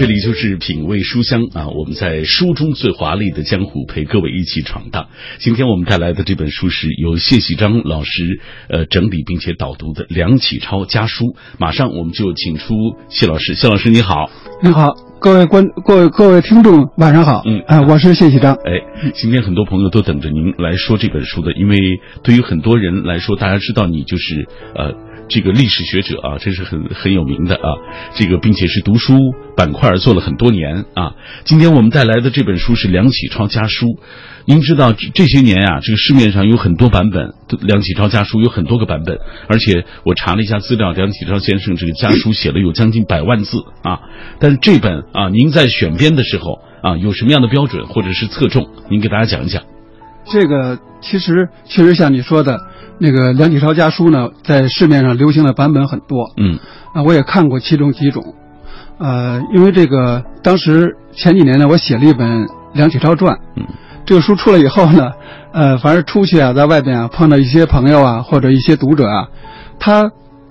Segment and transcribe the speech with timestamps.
[0.00, 5.08] 这里就是品味书香啊，我们在书中最华丽的江湖陪各位一起闯荡。
[5.36, 8.40] 今天我们带来的这本书是由谢喜章老师
[8.70, 11.36] 呃整理并且导读的梁启超家书。
[11.58, 14.30] 马上我们就请出谢老师，谢老师你好，
[14.62, 14.88] 你好，
[15.20, 21.76] 各位观各位各位听众晚上好，嗯啊，我是谢喜章，哎，今天很多朋友都等着您来说这本书的，因为
[22.22, 25.09] 对于很多人来说，大家知道你就是呃。
[25.30, 27.62] 这个历史学者啊，这是很很有名的啊。
[28.14, 29.16] 这个并且是读书
[29.56, 31.14] 板块做了很多年啊。
[31.44, 33.86] 今天我们带来的这本书是梁启超家书。
[34.44, 39.18] 您知道这些年啊，这个市面上有很多版本，梁启超家书有很多个版本。
[39.46, 44.00] 而且我查了一下资料，梁启超先生这个家书写了有将近百万字啊。
[44.40, 48.68] 但是这本啊，您在选编的时候啊，有什么样的标准或者是侧重？
[48.90, 49.62] 您给大家讲一讲。
[50.24, 52.58] 这个其实确实像你说的。
[53.02, 56.58] 那个梁启超家书呢，在市面上流行的版本很多，嗯，
[56.92, 58.34] 啊，我也看过其中几种，
[58.98, 63.64] 呃，因为这个当时前几年呢，我写了一本梁启超传，嗯，
[64.04, 65.12] 这个书出来以后呢，
[65.52, 69.28] 呃，反正出去啊，在外边啊，碰到一些朋友啊，或者一些读者啊，
[69.78, 70.10] 他，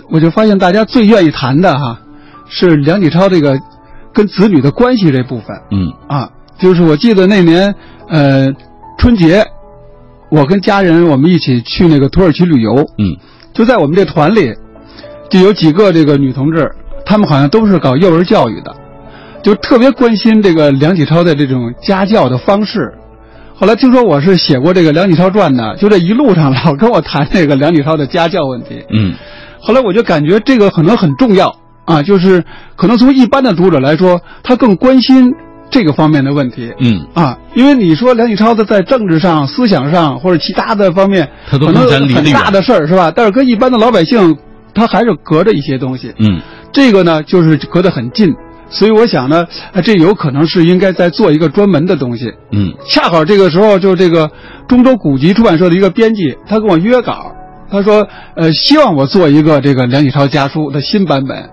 [0.10, 2.00] 我就发现大家最愿意谈的哈，
[2.48, 3.60] 是梁启超这个
[4.12, 7.76] 跟子女的关系这部分，嗯，啊，就是我记得那年，
[8.08, 8.52] 呃，
[8.98, 9.46] 春节。
[10.30, 13.18] 我跟家人我们一起去那个土耳其旅游，嗯，
[13.54, 14.54] 就在我们这团里，
[15.30, 16.72] 就有几个这个女同志，
[17.04, 18.76] 她们好像都是搞幼儿教育的，
[19.42, 22.94] 就特别关心这个梁启超的这种家教的方式。
[23.56, 29.16] 后来听说我是写过这个梁启超传的，就这一路上老跟我谈这个梁启超的家教问题，嗯，
[29.60, 31.54] 后来我就感觉这个可能很重要
[31.86, 32.44] 啊，就是
[32.76, 35.34] 可能从一般的读者来说，他更关心。
[35.70, 43.12] 这个方面的问题，嗯啊，因为你说梁启超的在政治上、思想上或者其他的方面，他都可能很大的事儿是吧？
[43.16, 44.36] 但是跟一般的老百姓，
[44.74, 46.14] 他还是隔着一些东西。
[46.18, 48.34] 嗯，这个呢，就是隔得很近，
[48.70, 49.46] 所以我想呢，
[49.84, 52.32] 这有可能是应该再做一个专门的东西。
[52.52, 54.30] 嗯，恰好这个时候，就这个
[54.68, 57.32] 中州古籍出版社的一个编辑，他跟我约稿，
[57.72, 61.50] 他说，呃，希望我做一个这个梁启超家书的新版本。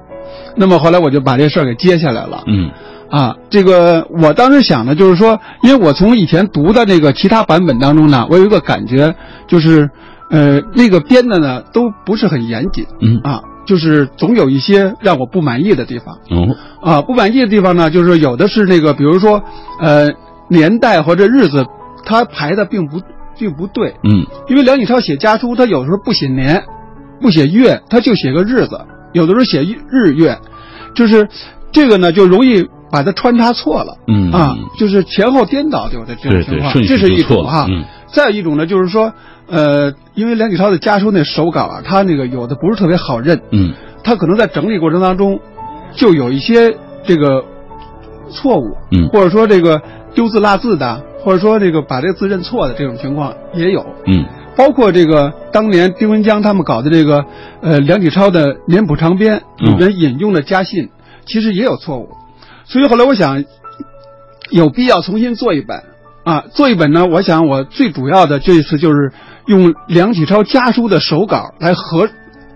[0.56, 2.42] 那么后来我就把这事儿给接下来了。
[2.46, 2.70] 嗯。
[3.08, 9.14] 啊，这个我当时想的就是说，因为我从以前读的那个其他版本当中呢，我有一个感觉，
[9.46, 9.88] 就是，
[10.30, 13.20] 呃，那个编的呢都不是很严谨，嗯。
[13.22, 19.42] 啊，就是总有一些让我不满意的地方，哦，啊，不满意的地方呢，就是有的是那个，比如说，
[19.80, 20.08] 呃，
[20.48, 21.64] 年代或者日子，
[22.04, 23.00] 他排的并不
[23.38, 26.64] 并不对，嗯，因为梁启超写家书，他有时候不写年，
[27.20, 28.80] 不写月，他就写个日子，
[29.12, 30.36] 有的时候写日月，
[30.94, 31.28] 就是
[31.70, 32.68] 这个呢就容易。
[32.96, 34.32] 把它穿插错了，嗯。
[34.32, 37.66] 啊，就是前后颠倒，就的这种情况，这是一种哈。
[37.68, 39.12] 嗯，再有一种呢，就是说，
[39.48, 45.38] 呃，因为梁启超的家书那手稿啊，他那个有的不是特别好认，嗯，他可能在整理过程当中，
[45.92, 46.74] 就有一些
[47.04, 47.44] 这个
[48.30, 49.82] 错误，嗯，或者说这个
[50.14, 54.24] 丢字落字的，或者说这个把这个字认错的这种情况也有，嗯，
[54.56, 57.22] 包括这个当年丁文江他们搞的这个
[57.60, 60.88] 呃梁启超的年谱长编里边引用的家信，
[61.26, 62.08] 其实也有错误。
[62.66, 63.44] 所以后来我想，
[64.50, 65.84] 有必要重新做一本，
[66.24, 67.06] 啊，做一本呢？
[67.06, 69.12] 我想我最主要的这一次就是
[69.46, 72.08] 用梁启超家书的手稿来核，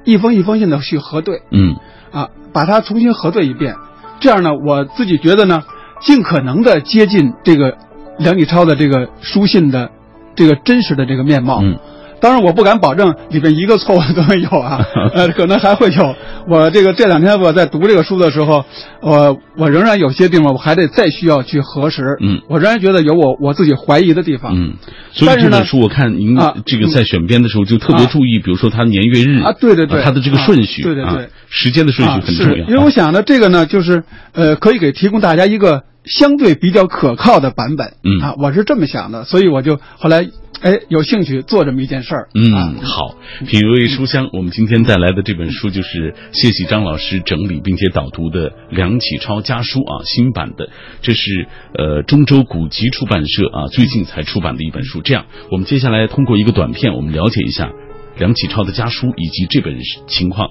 [0.05, 1.77] 一封一封信的去核对，嗯，
[2.11, 3.77] 啊，把它重新核对一遍，
[4.21, 5.63] 这样呢，我自己觉得呢，
[6.01, 7.77] 尽可能的接近这个
[8.19, 9.91] 梁启超的这个书信的
[10.35, 11.79] 这个真实的这个面貌，嗯。
[12.21, 16.15] 当然，我不敢保证里边一个错误都没有啊， 呃，可能还会有。
[16.47, 18.65] 我这个这两天我在读这个书的时候，
[19.01, 22.17] 我我仍然有些地方我还得再需要去核实。
[22.21, 24.53] 嗯，我仍然觉得有我我自己怀疑的地方。
[24.55, 24.75] 嗯，
[25.13, 26.37] 所以这本书我看您
[26.67, 32.67] 这个在选编的时候就特别注意，比如说它年月日啊，对对对，它的这个顺序，对对对，时间的顺序很重要。
[32.67, 34.03] 因为我想呢，这个呢，就是
[34.33, 37.93] 呃，可以给提供大家一个相对比较可靠的版本。
[38.03, 40.27] 嗯啊，我是这么想的，所以我就后来。
[40.63, 42.29] 哎，有兴趣做这么一件事儿。
[42.35, 43.17] 嗯，好，
[43.47, 50.69] 品味书香，我们今天带来的这本书就是谢喜章老师整理并且导读的梁启超家书啊，新版的，
[51.01, 51.49] 这是
[51.79, 55.01] 呃中州古籍出版社啊最近才出版的一本书。
[55.01, 57.73] 这样，我们接下来通过一个短片，我们了解一下
[58.19, 60.51] 梁启超的家书以及这本情况。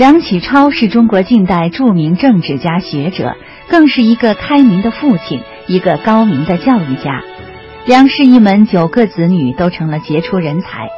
[0.00, 3.36] 梁启超是中国近代著名政治家、学者，
[3.68, 7.22] 更是一个开明的父亲，一个高明的教育家。
[7.84, 10.88] 梁氏一门九个子女都成了杰出人才。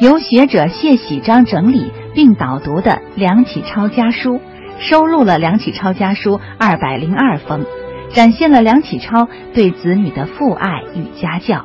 [0.00, 4.36] 由学者谢喜章整理并导读的《梁启超家书》，
[4.78, 7.66] 收录了梁启超家书二百零二封，
[8.12, 11.64] 展现了梁启超对子女的父爱与家教。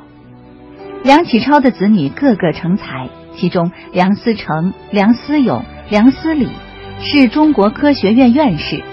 [1.04, 3.10] 梁启超的子女个个成才。
[3.36, 6.50] 其中梁思成、梁思永、梁思礼
[7.02, 8.84] 是中国科学院院士，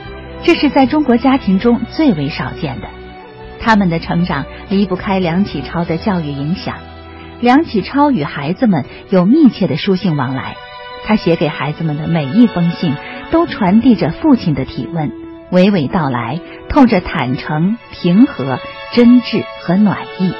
[0.44, 2.88] 这是在中国家庭中最为少见的。
[3.60, 6.76] 他们的成长离不开梁启超的教育影响。
[7.40, 10.56] 梁启超与孩子们有密切的书信往来，
[11.04, 12.94] 他写给孩子们的每一封信
[13.30, 15.10] 都传递着父亲的体温，
[15.50, 18.58] 娓娓道来，透着坦诚、平和、
[18.94, 20.32] 真挚和暖意。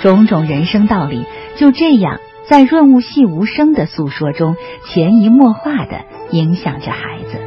[0.00, 1.24] 种种人生道理
[1.56, 4.56] 就这样在润物细无声的诉说中，
[4.86, 7.38] 潜移默化的影响着孩子。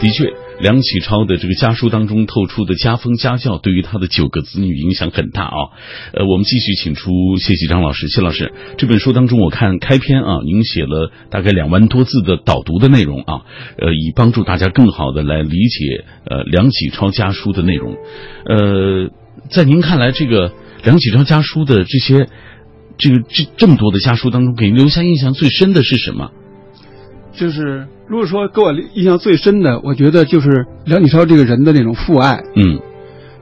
[0.00, 5.56] 的确，梁启超的这个家书当中透出的家风家教，对于他的九个子女影响很大啊。
[6.12, 13.42] 呃，我们继续请出谢启章老师，谢老师，这本书当中我看开篇啊，您写了大概两万多字的导读的内容啊，
[13.76, 17.96] 呃，以帮助大家更好的来理解呃梁启超家书的内容。
[18.44, 19.10] 呃，
[19.50, 20.52] 在您看来，这个
[20.84, 22.28] 梁启超家书的这些
[22.98, 26.30] 这个这这么多的家书当中，给您留下印象最深的是什么？
[27.32, 32.42] 就是如果说给我印象最深的，我觉得就是梁启超这个人的那种父爱。
[32.56, 32.80] 嗯，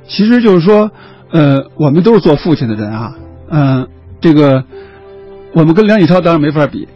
[0.06, 0.90] 其实就是说，
[1.30, 3.14] 呃，我们都是做父亲的人啊，
[3.48, 3.88] 嗯、
[4.20, 4.62] 这个
[5.54, 6.86] 我们跟梁启超当然没法比，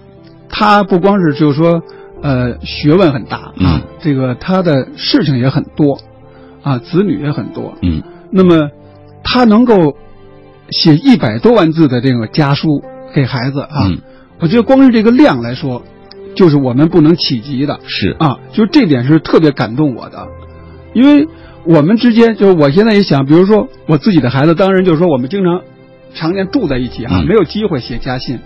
[0.50, 1.82] 他不光是就是说，
[2.22, 3.80] 呃，学问很大啊，嗯。
[4.02, 5.98] 这个他的事情也很多，
[6.62, 8.02] 啊，子女也很多，嗯。
[8.30, 8.68] 那么
[9.24, 9.96] 他能够
[10.70, 12.82] 写一百多万字的这个家书
[13.14, 13.98] 给孩子啊，嗯，
[14.40, 15.82] 我觉得光是这个量来说，
[16.34, 17.80] 就是我们不能企及的。
[17.86, 18.16] 是。
[18.18, 20.26] 啊，就这点是特别感动我的，
[20.94, 21.28] 因为
[21.64, 25.62] 我们之间，就是我现在也想，比如说我自己的孩子，当然就是说我们经常
[26.14, 27.26] 常年住在一起啊，嗯。
[27.26, 28.38] 没有机会写家信，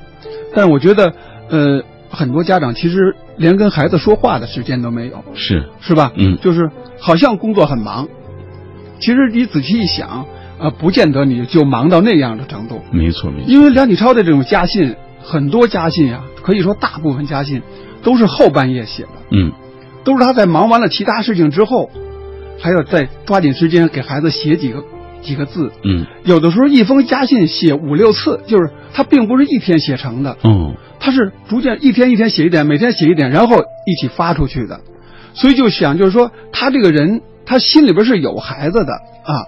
[0.55, 1.13] 但是我觉得，
[1.51, 6.13] 呃，很多家长其实连跟孩子说话的时间都没有，是，是吧？
[6.17, 6.39] 嗯。
[6.41, 8.09] 就是好像工作很忙，
[8.99, 10.27] 其实你仔细一想，
[10.65, 17.61] 呃，不见得你就忙到那样的程度，没错没错，因为梁启超的这种家信，很多家信啊，可以说大部分家信
[18.03, 19.11] 都是后半夜写的。
[19.31, 19.53] 嗯
[20.05, 21.91] 都是他在忙完了其他事情之后，
[22.59, 24.83] 还要再抓紧时间给孩子写几个
[25.21, 25.71] 几个字。
[25.83, 34.81] 嗯有的时候一封家信写五六次，就是他并不是一天写成的，嗯他是逐渐一天一天写一点，每天写一点，然后一起发出去的。
[35.35, 38.93] 所以就想就是说，他这个人他心里边是有孩子的
[39.25, 39.45] 啊，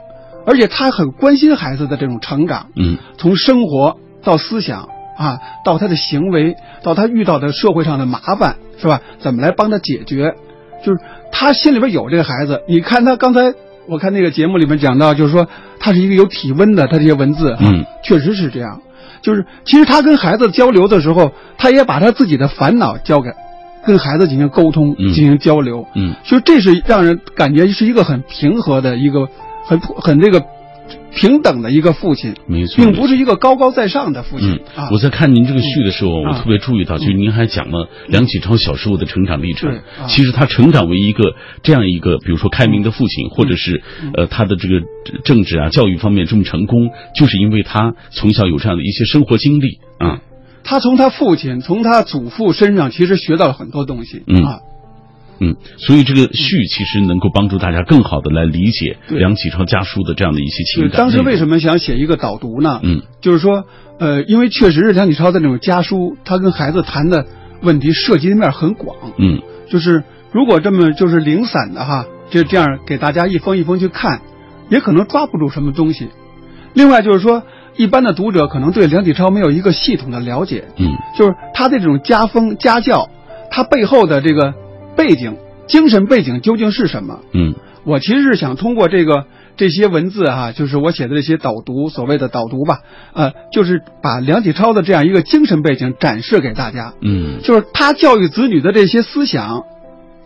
[0.47, 4.89] 而且他很关心孩子的这种成长，嗯从生活到思想
[5.19, 9.01] 啊，到他的行为，到他遇到的社会上的麻烦，是吧？
[9.19, 10.35] 怎么来帮他解决？
[10.85, 11.01] 就是
[11.33, 12.63] 他心里边有这个孩子。
[12.69, 13.53] 你看他刚才
[13.89, 15.49] 我看那个节目里面讲到，就是说
[15.81, 18.81] 他是一个有体温的，他这些文字，啊嗯，确实是这样。
[19.23, 23.31] 就是其实他跟孩子交流的时候，他也把他自己的烦恼交给
[23.85, 25.87] 跟孩子进行沟通、嗯进行交流。
[25.95, 29.27] 嗯所以这是让人感觉是一个很平和的一个
[29.67, 30.45] 很很这个
[31.13, 34.89] 平等的一个父亲，没错，并不是一个高高在上的父亲嗯啊。
[34.93, 44.75] 我在看您这个序的时候，我啊特别注意到，就是您还讲了梁启超小时候的成长历程其实他成长为一个这样一个，比如说开明的父亲，或者是嗯呃他的这个
[45.25, 50.21] 政治啊、教育方面这么成功，就是因为他从小有这样的一些生活经历啊。
[50.63, 54.59] 他从他父亲、从他祖父身上其实学到了很多东西、嗯啊。
[55.39, 60.99] 嗯，所以这个序其实能够帮助大家更好的来理解梁启超家书的这样的一些情对，感。
[60.99, 62.81] 当时为什么想写一个导读呢？
[62.83, 63.65] 嗯就是说，
[63.99, 67.27] 呃，因为确实是梁启超的那种家书，他跟孩子谈的
[67.63, 68.97] 问题涉及的面很广。
[69.19, 74.21] 嗯就是如果这么就是零散的哈，就这样给大家一封一封去看，
[74.69, 76.09] 也可能抓不住什么东西。
[76.73, 77.43] 另外就是说，
[77.77, 83.09] 一般的读者可能对梁启超没有一个系统的了解，嗯就是他的这种家风家教，
[83.51, 84.55] 他背后的这个
[85.07, 85.37] 背景、
[85.69, 87.21] 精神背景究竟是什么？
[87.33, 92.81] 嗯我其实是想通过这个这些文字哈、就是我写的这些导读，所谓的导读吧，
[93.13, 96.95] 呃，就是把梁启超的这样一个精神背景展示给大家。
[97.01, 99.63] 嗯就是他教育子女的这些思想，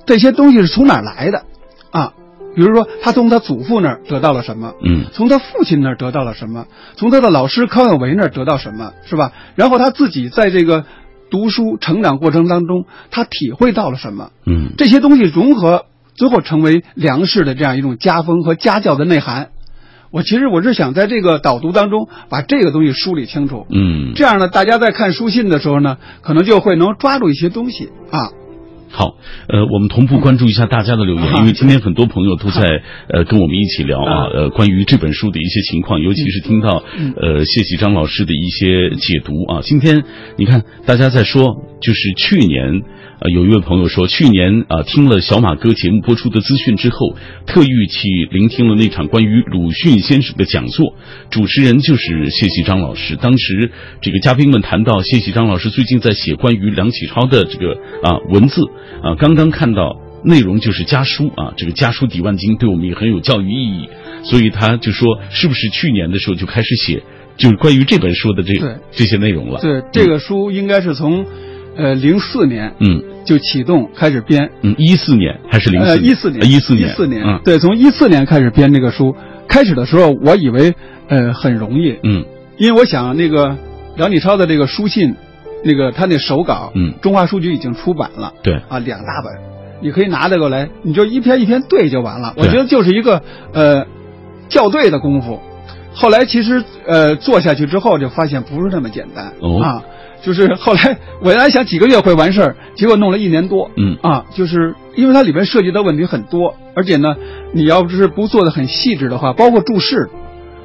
[0.06, 1.44] 这些东西是从哪儿来的
[1.90, 2.14] 啊？
[2.56, 4.72] 比如说，他从他祖父那儿得到了什么？
[4.82, 6.64] 嗯从他父亲那儿得到了什么？
[6.96, 8.94] 从他的老师康有为那儿得到什么？
[9.04, 9.32] 是吧？
[9.54, 10.86] 然后他自己在这个
[11.30, 14.30] 读书成长过程当中，他体会到了什么？
[14.44, 19.50] 嗯这些东西融合，最后成为梁氏的这样一种家风和家教的内涵。
[20.10, 23.66] 我其实我是想在这个导读当中把这个东西梳理清楚。
[23.70, 28.32] 嗯这样呢，大家在看书信的时候呢，可能就会能抓住一些东西啊。
[28.90, 29.16] 好，
[29.48, 36.82] 呃，我们同步关注一下大家的留言，因为今天很多朋友都在呃跟我们一起聊啊，呃，关于这本书的一些情况，尤其是听到
[37.16, 39.60] 呃谢启章老师的一些解读啊。
[39.62, 40.02] 今天
[40.36, 42.82] 你看大家在说，就是去年。
[43.20, 50.94] 呃，有一位朋友说，去年啊听了小马哥节目播出的资讯之后，特意去聆听了那场关于鲁迅先生的讲座，
[51.28, 53.16] 主持人就是谢锡章老师。
[53.16, 58.62] 当时这个嘉宾们谈到谢锡章老师最近在写关于梁启超的这个啊文字
[59.02, 63.90] 啊，刚刚看到内容就是家书啊，这个家书抵万金对我们也很有教育意义，
[64.24, 67.02] 所以他就说是不是去年的时候就开始写，
[67.36, 68.54] 就是关于这本书的这
[68.92, 69.60] 这些内容了？
[69.60, 71.26] 对，这个书应该是从。
[71.80, 75.98] 呃，零四年，嗯，就启动开始编，嗯，一四年还是零四？
[75.98, 79.16] 一四年，一四年，一四年，对，从一四年开始编这个书。
[79.48, 80.74] 开始的时候，我以为
[81.08, 82.24] 呃很容易，嗯，
[82.58, 83.56] 因为我想那个
[83.96, 85.16] 梁启超的这个书信，
[85.64, 89.32] 那个他那手稿，嗯，中华书局已经出版了，对，啊，两大本，
[89.82, 92.32] 你可以拿这个来，你就一篇一篇对就完了。
[92.36, 93.22] 我觉得就是一个
[93.52, 93.86] 呃
[94.48, 95.40] 校对的功夫。
[95.92, 99.32] 后来其实呃做下去之后，就发现不是那么简单
[99.64, 99.82] 啊。
[100.22, 103.70] 就是后来我原来想几个月会完事儿，结果弄了一年多。
[103.76, 107.16] 嗯啊，就是因为它里面涉及的问题很多，而且呢，
[107.52, 110.10] 你要不是不做的很细致的话，包括注释。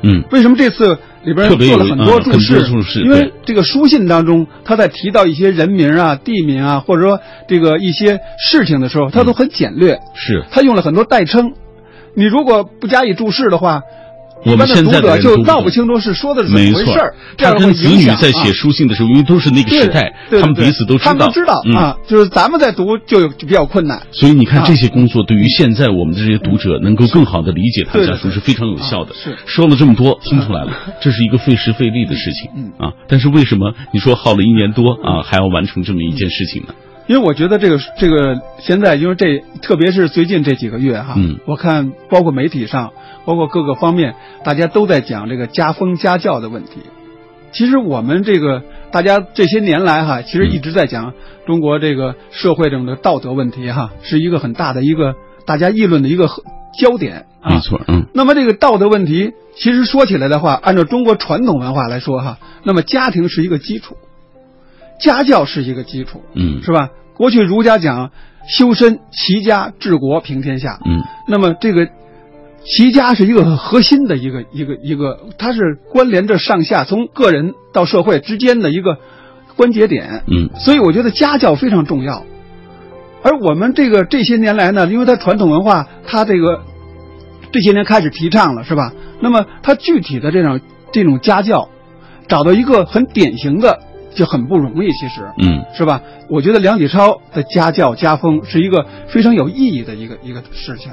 [0.02, 2.68] 嗯，为什么这次里边做了很多注释？
[2.68, 10.00] 注释，因为这个书信当中，他在提到一些人名啊、地名啊，或者说这个一些事情的时候，他都很简略。
[10.16, 11.54] 是，他用了很多代称。
[12.14, 13.82] 你如果不加以注释的话。
[14.44, 17.16] 我们现在的就闹不清楚是说的是怎么回事儿。
[17.38, 21.14] 他跟子女在写书信的时候，因为都是那个时代，他们彼此都知道。
[21.14, 24.02] 他们知道啊，就是咱们在读就比较困难。
[24.12, 29.14] 所以你看，这些工作对于现在我们的这些读者能够更好的理解他家书是非常有效的。
[29.16, 32.52] 是说了这么多，听出来了，这是一个费时费力的事情。
[32.56, 36.74] 嗯啊，但是为什么你说耗了一年多啊，还要完成这么一件事情呢？
[37.08, 42.94] 因为我觉得这个这个现在，因为这特别是最近这几个月哈，嗯，我看包括媒体上，
[43.26, 46.82] 包括各个方面，大家都在讲这个家风家教的问题。
[47.52, 51.14] 其实我们这个大家这些年来哈，其实一直在讲
[51.46, 56.28] 中国这个社会中的道德问题哈，是一个很大的一个大家议论的一个
[56.78, 57.28] 焦点。
[57.48, 58.08] 没错，嗯。
[58.14, 63.96] 那么这个道德问题，其实说起来的话，按照中国传统文化来说哈，那么家庭是一个基础。
[65.00, 66.90] 家教是一个基础，嗯，是吧？
[67.16, 68.12] 过去儒家讲
[68.48, 71.88] 修身齐家治国平天下，嗯，那么这个
[72.64, 78.98] 齐家是一个很核心的一个一个一个，它是关联着上下从个人到社会之间的一个
[79.56, 82.24] 关节点，嗯，所以我觉得家教非常重要。
[83.24, 86.62] 而我们这个这些年来呢，因为它传统文化，它这个
[87.52, 88.94] 这些年开始提倡了，是吧？
[89.20, 90.60] 那么它具体的这种
[90.92, 91.70] 这种家教，
[92.28, 93.80] 找到一个很典型的。
[94.16, 96.02] 就很不容易，其实，嗯，是吧？
[96.30, 100.92] 我觉得梁启超的家教家风是一个非常有意义的一个一个事情，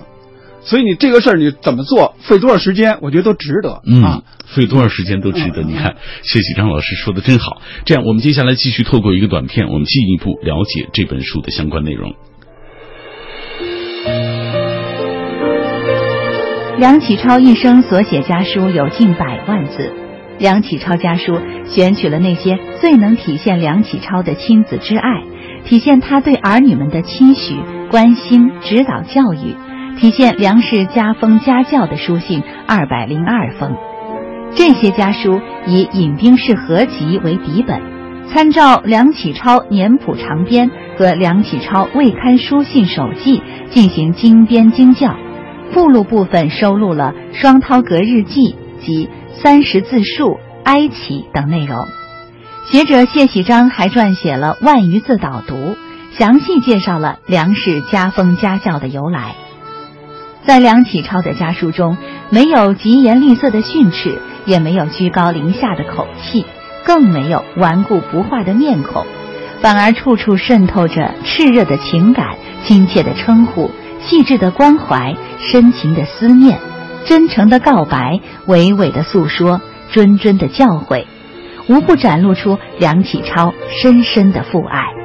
[0.63, 4.23] 所以你这个事儿你怎么做，费多少时间，我觉得都值得，嗯，
[4.55, 5.63] 费多少时间都值得。
[5.63, 7.63] 你看，谢启章老师说的真好。
[7.85, 12.15] 这样，我们接下来继续透过一个短片，我们进一步了解这本书的相关内容。
[16.79, 20.02] 梁启超一生所写家书有近百万字。
[20.43, 25.23] 梁启超家书选取了那些最能体现梁启超的亲子之爱，
[25.65, 27.55] 体现他对儿女们的期许、
[27.93, 29.55] 关心、指导教育，
[30.01, 33.77] 体现梁氏家风家教的书信二百零二封。
[34.57, 37.81] 这些家书以《引兵式合集》为底本，
[38.27, 45.15] 参照梁启超年谱长编和梁启超未刊书信手记进行精编精校，
[45.71, 49.09] 附录部分收录了《双涛阁日记》及。
[49.41, 51.89] 三十字数、哀启等内容，
[52.71, 55.77] 学者谢喜章还撰写了万余字导读，
[56.13, 59.35] 详细介绍了梁氏家风家教的由来。
[60.45, 61.97] 在梁启超的家书中，
[62.31, 66.45] 没有疾言厉色的训斥，也没有居高临下的口气，
[66.85, 69.07] 更没有顽固不化的面孔，
[69.61, 73.71] 反而处处渗透着炽热的情感、亲切的称呼、
[74.01, 76.59] 细致的关怀、深情的思念。
[77.05, 79.61] 真诚的告白，娓娓的诉说，
[79.93, 81.05] 谆谆的教诲，
[81.69, 85.02] 无不展露出梁启超深深的父爱。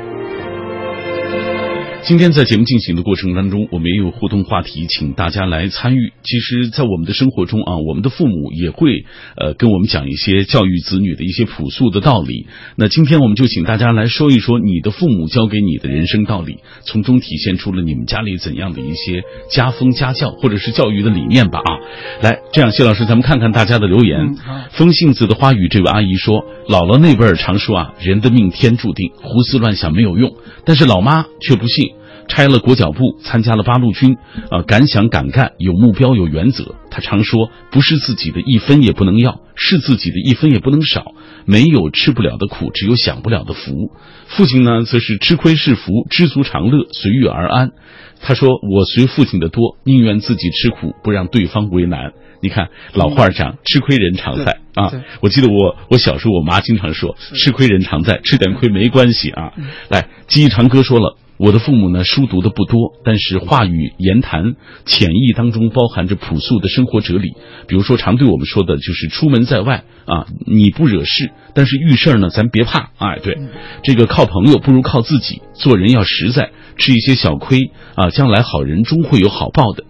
[2.07, 6.13] 今天在节目进行的过程当中，我们也有互动话题，请大家来参与。
[6.23, 9.03] 其实，在我们的生活中啊，我们的父母也会
[9.35, 12.47] 呃跟我们讲一些教育子女的一些朴素的道理。
[12.77, 21.75] 那今天我们就请大家来说一说你的父母教给你的人生道理，从中体现出了你们家里怎样的一些家风家教或者是教育的理念吧啊。
[22.21, 24.37] 来，这样谢老师，咱们看看大家的留言。
[24.71, 31.96] 风信子的花语，这位阿姨说，姥姥那辈儿常说啊，人的命天注定，胡思乱想没有用，但是老妈却不信。
[32.27, 34.17] 拆了裹脚布，参加了八路军，
[34.49, 36.75] 啊，敢想敢干，有目标有原则。
[36.91, 41.13] 他常说，不是自己的一分也不能要，是自己的一分也不能少。
[41.45, 43.91] 没有吃不了的苦，只有享不了的福。
[44.27, 47.71] 父亲呢，则是吃亏是福，知足常乐，随遇而安。
[48.19, 54.91] 他说：“我随父亲的多，宁愿自己吃苦，不让对方为难。”你看老话讲，吃亏人常在啊。
[55.21, 59.53] 我记得我我小时候，我妈经常说，吃亏人常在，吃点亏没关系啊。
[59.89, 61.15] 来，记忆长歌说了。
[61.37, 67.33] 我的父母呢，书读的不多，但是话语言谈潜意当中包含着朴素的生活哲理。
[67.67, 72.89] 比如说，常对我们说的就是出门在外啊，你不惹事，但是遇事儿呢，咱别怕。
[72.97, 73.37] 哎，对，
[73.83, 79.83] 这个靠朋友不如靠自己，做人要实在，吃一些小亏啊，将来好人终会有好报的。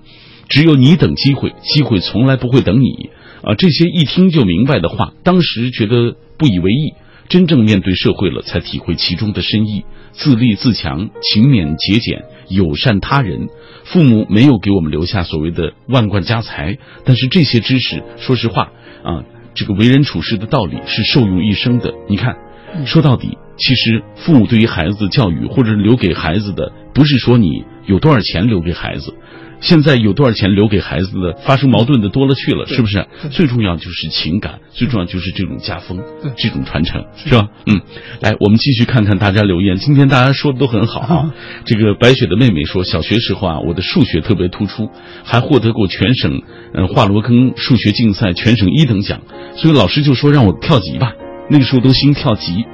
[0.49, 3.09] 只有你等机会，机会从来不会等你
[3.41, 3.55] 啊。
[3.55, 6.93] 这些一听就明白的话，当时觉得不以为意。
[7.29, 9.84] 真正面对社会了，才体会其中的深意。
[10.13, 13.50] 自立自强，勤勉节俭，友善他人。
[13.84, 18.72] 父母没有给我们留下所谓的万贯家财，但是这些知识，说实话
[19.03, 21.93] 啊，这个为人处事的道理是受用一生的。
[22.10, 22.36] 你看，
[22.86, 29.13] 说到底，其实父母对于孩子的教育，或者留给孩子的，不是说你有多少钱留给孩子。
[29.59, 33.07] 现在有多少钱留给孩子的，发生矛盾的多了去了，是不是？
[33.31, 35.99] 最重要就是情感，最重要就是这种家风，
[36.35, 37.47] 这种传承，是吧？
[37.65, 37.81] 嗯，
[38.21, 39.77] 来，我们继续看看大家留言。
[39.77, 41.33] 今天大家说的都很好啊。
[41.65, 44.89] 这个白雪的妹妹说，小学时候啊，我的数学特别突出，
[45.23, 46.41] 还获得过全省
[46.73, 49.21] 嗯华罗庚数学竞赛全省一等奖，
[49.55, 51.13] 所以老师就说让我跳级吧。
[51.49, 52.65] 那个时候都兴跳级，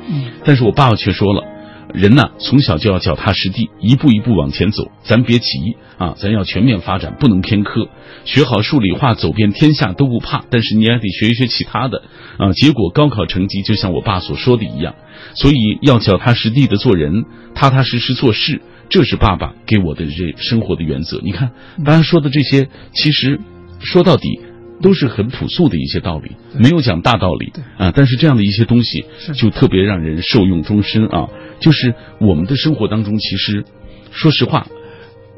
[0.43, 1.52] 但是我爸爸却说了。
[1.93, 4.91] 人呢，从小就要脚踏实地，一步一步往前走。
[5.03, 7.87] 咱别急啊，咱要全面发展，不能偏科。
[8.25, 10.43] 学好数理化，走遍天下都不怕。
[10.49, 12.01] 但是你也得学一学其他的
[12.37, 12.51] 啊。
[12.53, 14.95] 结果高考成绩就像我爸所说的一样，
[15.35, 21.21] 所以要脚踏实地的做人，踏踏实实做事，这是爸爸给我的这生活的原则。
[21.23, 21.51] 你看，
[21.85, 23.39] 大家说的这些，其实
[23.79, 24.39] 说到底。
[24.83, 27.91] 都是很朴素的一些道理，没有讲大道理啊。
[27.95, 31.29] 但是这样的一些东西，就特别让人受用终身啊。
[31.59, 33.63] 就是我们的生活当中，其实
[34.11, 34.67] 说实话，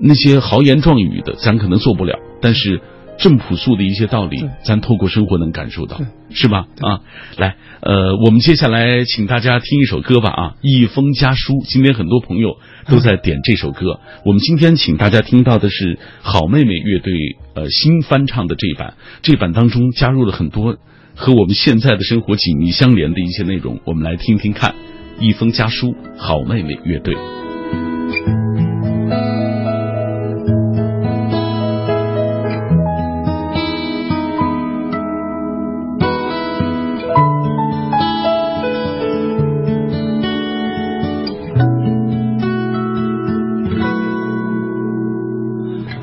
[0.02, 2.20] 那些豪言壮语的，咱可能做不了。
[2.42, 2.82] 但是。
[3.18, 6.68] 这么朴素的一些道理，咱透过生活能感受到，是吧？
[6.82, 7.00] 啊，
[7.38, 10.30] 来，呃，我们接下来请大家听一首歌吧。
[10.32, 12.58] 啊，一封家书，今天很多朋友
[12.90, 14.02] 都在点这首歌。
[14.26, 17.14] 我们今天请大家听到的是好妹妹乐队
[17.56, 20.78] 呃新翻唱的这一版，这版当中加入了很多
[21.16, 23.80] 和我们现在的生活紧密相连的一些内容。
[23.86, 24.76] 我们来听听看，
[25.20, 27.16] 一封家书，好妹妹乐队。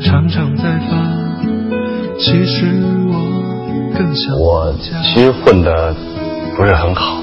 [0.00, 0.96] 常常在发。
[2.18, 2.66] 其实
[3.08, 3.14] 我
[3.96, 5.94] 更想我其实混的
[6.56, 7.22] 不是很好。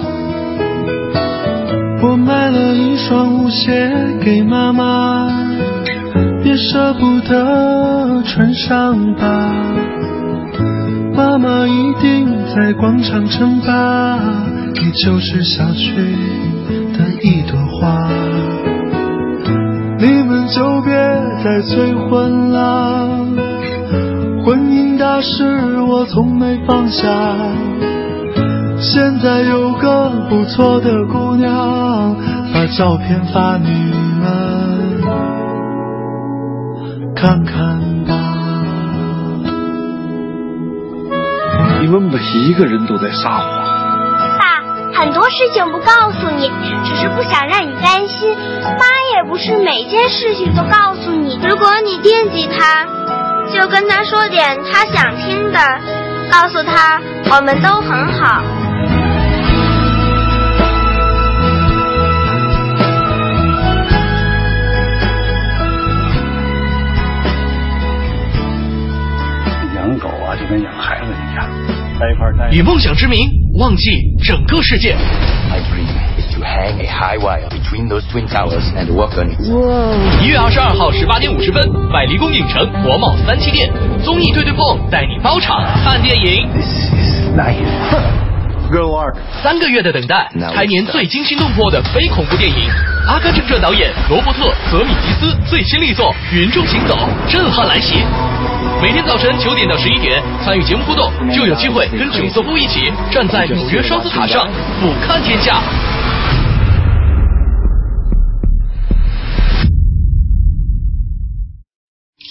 [2.01, 5.31] 我买了一双舞鞋给妈妈，
[6.43, 9.51] 也舍不得穿上吧。
[11.15, 14.19] 妈妈一定在广场称霸，
[14.73, 15.95] 你就是小区
[16.97, 18.09] 的一朵花。
[19.99, 20.93] 你们就别
[21.43, 23.06] 再催婚了。
[24.45, 27.06] 婚姻大事我从没放下，
[28.79, 32.15] 现在有个不错的姑娘，
[32.53, 33.67] 把照片发你
[34.21, 35.01] 们
[37.13, 38.13] 看看吧。
[41.82, 43.49] 你们每一个人都在撒谎。
[44.39, 44.63] 爸，
[45.01, 46.49] 很多事情不告诉你，
[46.86, 48.34] 只是不想让你担心。
[48.63, 48.86] 妈
[49.23, 52.86] 也不是每件事情都告诉你，如果你惦记他。
[53.53, 55.59] 就跟他说点他想听的，
[56.29, 56.99] 告诉他
[57.31, 58.43] 我们都很好。
[69.75, 71.47] 养狗啊，就跟养孩子一样，
[71.97, 72.49] 在一块待。
[72.51, 73.89] 以梦想之名，忘记
[74.21, 74.97] 整个世界。
[75.49, 79.39] My dream is to hang a high wire between those twin towers and work on it.
[80.21, 83.71] 一月二十二号十八点五十分，百丽宫影城国贸三期店
[84.03, 86.47] 综艺对对碰带你包场看电影。
[88.71, 89.15] Go arc.
[89.43, 92.57] 三个月的等待，开年最惊心动魄的非恐怖电影，
[93.07, 96.95] 《阿甘正传》导演罗伯特·泽米吉斯最新力作《云中行走》
[97.31, 98.03] 震撼来袭。
[98.81, 104.47] 每天早晨九点到十一点，参与节目互动，就有机会跟囧瑟夫一起站在纽约双子塔上
[104.81, 105.62] 俯瞰天下。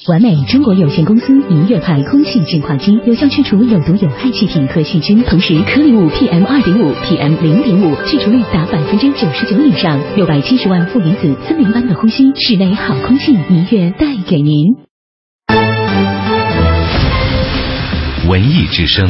[0.09, 14.75] 完美中国有限公司明月牌空气净化机，有效去除有毒有害气体和细菌，同时颗粒物 PM 二点五、PM 零点五去除率达百分之九十九以上，六百七十万负离子，森林般的呼吸，室内好空气，明月带给您。
[18.29, 19.09] 文艺之声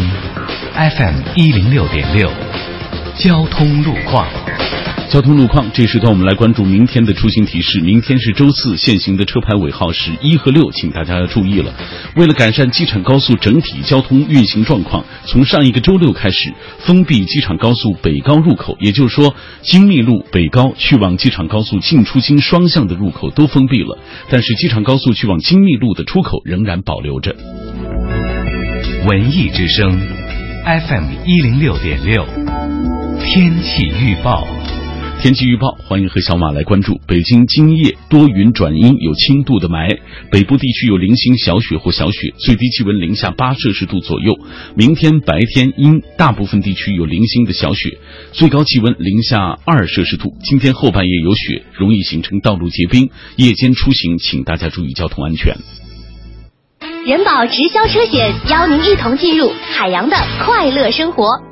[0.75, 2.29] ，FM 一零六点六，
[3.17, 4.27] 交通路况。
[5.13, 7.83] 交通路况，这时段我们来关注明天的出行提示。
[7.83, 11.75] 明天是周四，限行的车牌尾号是一和六，请大家要注意了。
[12.17, 23.99] 为了改善机场高速整体交通运行状况，从上一个周六开始，封闭机场高速北高入口，也就是说，京密路北高去往机场高速进出京双向的入口都封闭了，
[24.31, 27.37] 但是机场高速去往京密路的出口仍然保留着。
[29.07, 29.91] 文艺之声
[30.65, 32.25] ，FM 一零六点六，
[33.23, 34.43] 天气预报。
[35.23, 37.01] 天气预报，欢迎和小马来关注。
[37.07, 40.01] 北京今夜多云转阴，有轻度的霾，
[40.33, 44.37] 北部地区有零星小雪或小雪，最低气温零下八摄氏度左右。
[44.75, 48.01] 明天白天阴，大部分地区有零星的小雪，
[48.33, 50.35] 最高气温零下二摄氏度。
[50.43, 55.57] 今天后半夜有雪，容易形成道路结冰，夜间出行请大家注意交通安全。
[57.07, 61.52] 人保直销车险邀您一同进入海洋的快乐生活。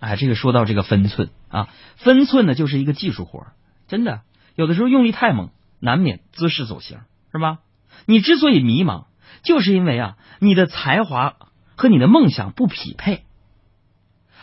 [0.00, 3.46] 哎，这个说到这个分寸啊，分寸呢就是一个技术活
[3.86, 4.22] 真的，
[4.56, 6.98] 有的时候用力太猛，难免姿势走形，
[7.32, 7.58] 是吧？
[8.06, 9.04] 你之所以迷茫，
[9.42, 11.34] 就是因为啊，你的才华
[11.76, 13.24] 和你的梦想不匹配，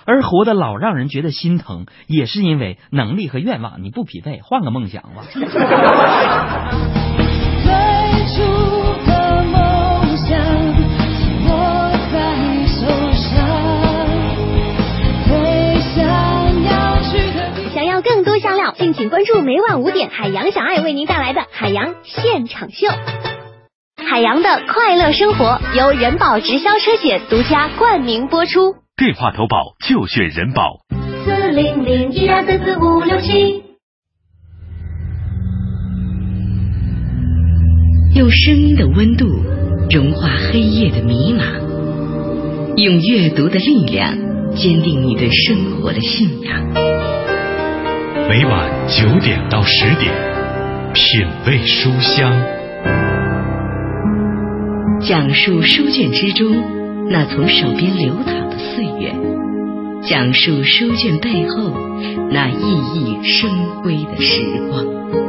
[0.06, 5.26] 而活得老让人觉得心疼，也是因为能力和愿望你不匹配，换个梦想吧。
[18.98, 22.88] 请关注每晚五点海洋小爱为您带来的海洋现场秀。
[24.04, 28.74] 海洋的快乐生活由人保直销车险独家冠名播出。
[28.96, 30.80] 电话投保就选人保。
[31.24, 33.64] 四零零一二三四五六七。
[38.16, 39.28] 用声音的温度
[39.92, 41.44] 融化黑夜的迷茫，
[42.78, 44.18] 用阅读的力量
[44.56, 47.37] 坚定你对生活的信仰。
[48.30, 50.14] 每晚九点到十点，
[50.94, 52.34] 品味书香，
[55.00, 56.46] 讲述书卷之中
[57.10, 59.16] 那从手边流淌的岁月，
[60.02, 61.72] 讲述书卷背后
[62.30, 63.50] 那熠熠生
[63.82, 65.27] 辉的时光。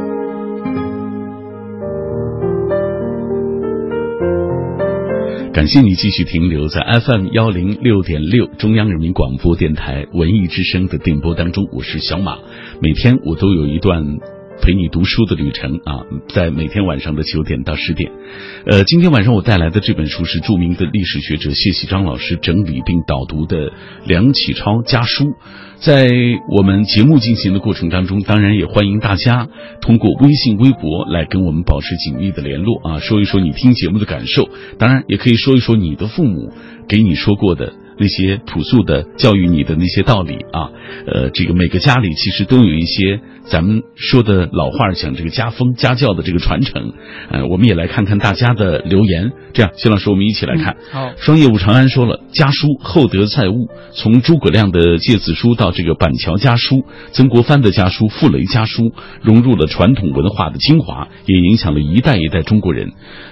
[5.51, 12.37] 感谢你继续停留在 FM 幺零六点六中央人民广播电台文艺之声的电波当中，我是小马。
[12.81, 14.19] 每天我都有一段
[14.61, 18.11] 陪你读书的旅程啊，在每天晚上的九点到十点。
[18.65, 23.71] 呃，今天晚上我带来的这本书是著名的历史学者谢启章老师整理并导读的
[24.05, 25.33] 梁启超家书。
[25.77, 26.09] 在
[26.55, 29.47] 我们节目进行的过程当中，当然也欢迎大家
[29.81, 36.51] 通过微信、微博来跟我们保持紧密的联络啊，说一说你听节目的感受，当然也可以说一说你的父母
[36.87, 40.69] 给你说过的那些朴素的教育你的那些道理啊。
[41.07, 46.93] 呃，这个每个家里其实都有一些咱们说的老话讲这个家风家教的这个传承。
[47.31, 49.31] 呃，我们也来看看大家的留言。
[49.53, 50.77] 这样，谢老师，我们一起来看。
[50.91, 62.91] 好，双业务长安说了，家书厚德载物，从诸葛亮的《诫子书》到这个板桥家书、曾国藩的家书、傅雷家书，融入了传统文化的精华，也影响了一代一代中国人。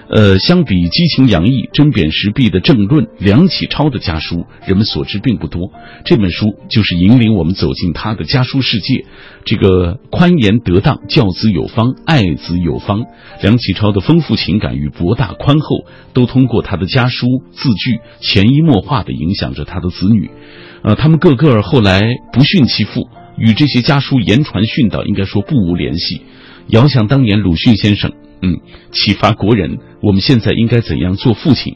[0.10, 5.72] 呃，相比激情洋溢、针砭时弊的政论，梁启超的家书人们所知并不多。
[6.06, 9.06] 这本书就是引领我们走进他的家书世界。
[9.46, 13.06] 这个宽严得当、教子有方、爱子有方，
[13.42, 20.30] 梁启超的丰富情感与博大宽厚，都通过他的家书字句潜移默化地影响着他的子女。
[20.84, 26.22] 呃，他们个个后来不逊其父，与这些家书言传训导应该说不无联系。
[26.68, 28.14] 遥想当年鲁迅先生。
[28.42, 28.60] 嗯，
[28.92, 31.76] 启发国人，我们现在应该怎样做父亲？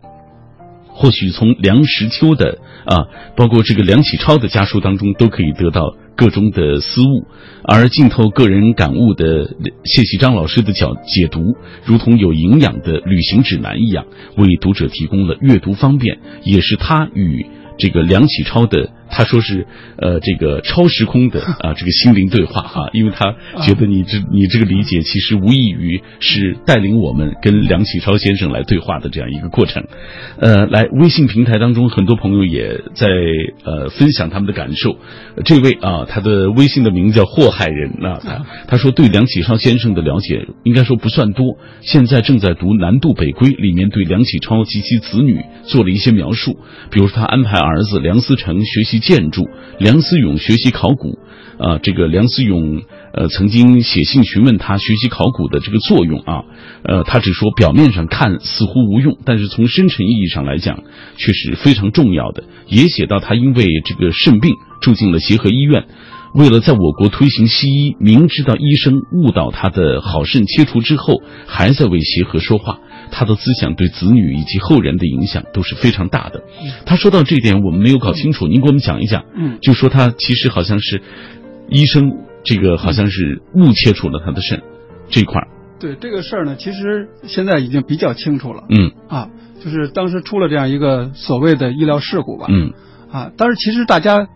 [1.02, 7.26] 或许从梁实秋的啊，包括这个梁启超的家书当中，都可以得到各种的思悟。
[7.64, 9.50] 而浸透个人感悟的
[9.84, 14.06] 谢启章老师的角解读，如同有营养的旅行指南一样，
[14.38, 17.48] 为读者提供了阅读方便，也是他与
[17.80, 18.92] 这个梁启超的。
[19.12, 29.84] 他说是，呃，这个超时空的 啊，这个心灵对话啊，因为他觉得你这你这个理解其实无异于是带领我们跟梁启超先生来对话的这样一个过程。
[30.40, 33.08] 呃，来微信平台当中，很多朋友也在
[33.66, 34.98] 呃分享他们的感受。
[35.44, 46.58] 这位啊，他的微信的名字叫祸害人啊，他他说对梁启超先生的了解应该说不算多，现在正在读《南渡北归》，里面对梁启超及其子女做了一些描述，
[46.90, 49.01] 比如说他安排儿子梁思成学习。
[49.02, 51.20] 建筑，梁思永学习考古，
[51.58, 52.84] 啊，这个梁思永
[53.14, 56.44] 呃曾经写信询问他学习考古的这个作用啊，
[56.84, 60.84] 呃，他只说表面上看似乎无用，但是从深层意义上来讲
[61.18, 62.44] 却是非常重要的。
[62.68, 65.86] 也写到他因为这个肾病住进了协和医院，
[66.34, 72.80] 为了在我国推行西医，明知道医生误导他的好肾切除之后，还在为协和说话。
[73.12, 76.42] 他的思想对子女以及后人的影响都是非常大的。
[76.86, 79.26] 他说到这点，我们没有搞清楚，您给我们讲一讲。
[79.36, 81.02] 嗯，就说他其实好像是
[81.70, 84.64] 医生，这个好像是误切除了他的肾
[85.10, 85.48] 这块儿。
[85.80, 88.64] 对这个事儿呢，其实现在已经比较清楚了。
[88.70, 89.30] 嗯啊，
[89.64, 92.46] 就是当时出了这样一个所谓的医疗事故吧。
[92.50, 92.74] 嗯
[93.12, 94.28] 啊，但是其实大家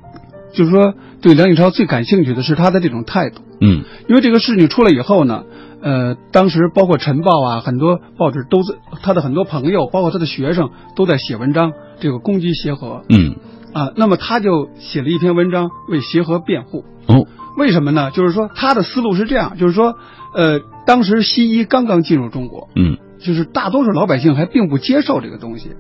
[0.54, 3.42] 就是说对梁启超最感兴趣的是他的这种态度。
[3.60, 5.44] 嗯，因为这个事情出来以后呢。
[5.82, 13.04] 呃，当时包括《晨报》啊，很多报纸都在他的很多朋友，包括他的学生都在写文章，这个攻击协和。
[13.08, 13.36] 嗯，
[13.72, 16.86] 啊，那么他就写了一篇文章为协和辩护。
[17.08, 18.10] 哦，为什么呢？
[18.10, 19.94] 就是说他的思路是这样，就是说，
[20.34, 25.74] 呃，当时西医刚刚进入中国，嗯，就是大多数老百姓还并不接受这个东西。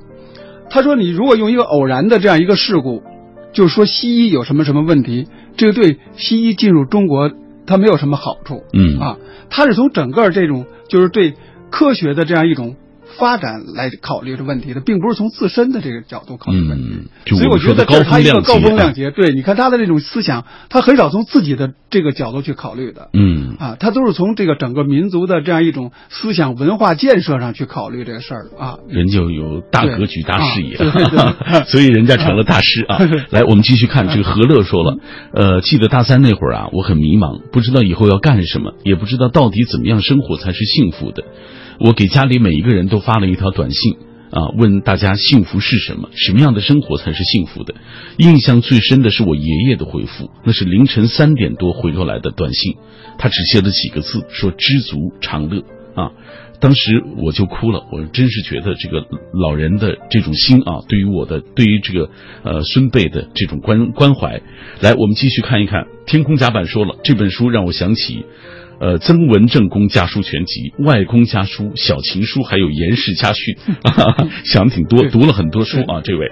[0.70, 3.02] 他说，你如果用一个偶然的这样一个事故，
[3.56, 7.32] 就说西医有什么什么问题，这个对西医进入中国。
[7.68, 9.18] 它没有什么好处，嗯啊，
[9.50, 11.34] 它是从整个这种就是对
[11.72, 12.76] 科学的这样一种
[13.18, 16.84] 发展来考虑这问题的，并不是从自身的这个角度考虑问题。
[17.32, 19.12] 嗯，所以我觉得这是他一个高风亮节。
[19.12, 23.10] 对，你看他的这种思想，他很少从自己的这个角度去考虑的。
[23.14, 28.80] 嗯啊，他都是从这个整个民族的这样一种思想文化建设上去考虑这个事儿啊。
[28.88, 33.00] 人就有大格局、大视野，啊、 所以人家成了大师啊。
[33.32, 34.98] 来，我们继续看这个何乐说了，
[35.34, 41.24] 呃，记得大三那会儿啊，我很迷茫，不知道以后要干什么，也不知道到底怎么样生活才是幸福的。
[41.80, 43.98] 我给家里每一个人都发了一条短信
[44.32, 47.76] 啊，问大家幸福是什么，什么样的生活才是幸福的。
[48.18, 52.76] 印象最深的是我爷爷的回复，那是凌晨三点多回过来的短信，
[53.18, 55.64] 他只写了几个字，说知足常乐
[55.96, 56.12] 啊。
[56.62, 62.10] 当时我就哭了，我真是觉得这个老人的这种心啊，对于我的，对于这个
[62.44, 64.42] 呃孙辈的这种关关怀。
[64.80, 68.26] 来，我们继续看一看，天空甲板说了，这本书让我想起。
[68.78, 73.56] 呃，曾文正公家书全集、外公家书、小情书，还有严氏家训，
[74.44, 76.02] 想挺多，读了很多书啊。
[76.04, 76.32] 这位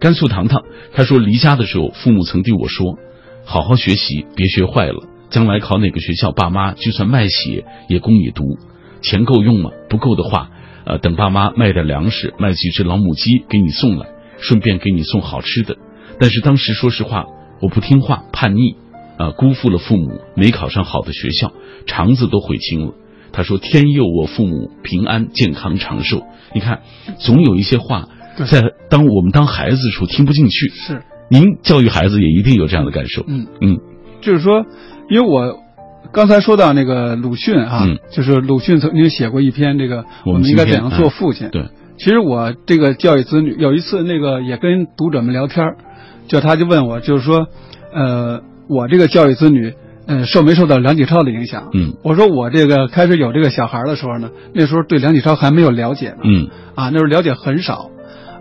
[0.00, 0.62] 甘肃糖糖，
[0.94, 2.98] 他说离家的时候，父母曾对我说
[3.44, 8.56] ：“好好学习，别学坏了，将来考哪个学校，爸妈就算卖血也供你读。
[9.02, 9.70] 钱够用吗？
[9.90, 10.50] 不够的话，
[10.86, 14.06] 呃，等爸妈卖点粮食，卖几只老母鸡给你送来，
[14.38, 15.76] 顺便给你送好吃的。
[16.18, 17.26] 但是当时说实话，
[17.60, 18.76] 我不听话，叛逆。”
[19.18, 21.52] 啊，辜负了父母，没考上好的学校，
[21.86, 22.94] 肠子都悔青了。
[23.32, 26.22] 他说：“天佑我父母平安健康长寿。”
[26.54, 26.80] 你看，
[27.18, 28.08] 总有一些话
[28.50, 30.68] 在当我们当孩子的时候听不进去。
[30.68, 33.24] 是，您教育孩子也一定有这样的感受。
[33.26, 33.78] 嗯嗯，
[34.20, 34.66] 就是说，
[35.08, 35.58] 因为我
[36.12, 41.48] 刚才说到那个鲁迅啊，嗯、就是鲁迅曾经写过一篇这个我们应该怎样做父亲。
[41.50, 45.64] 对，其实我这个教育子女，有一次那个也跟读者们聊天，
[46.28, 47.46] 就他就问我，就是说，
[47.94, 49.74] 呃，我这个教育子女，
[50.06, 51.70] 嗯，受没受到梁启超的影响？
[51.72, 57.90] 嗯，我说我这个开始有这个小孩的时候呢，那时候对梁启超还没有了解呢，嗯，啊，那时候了解很少。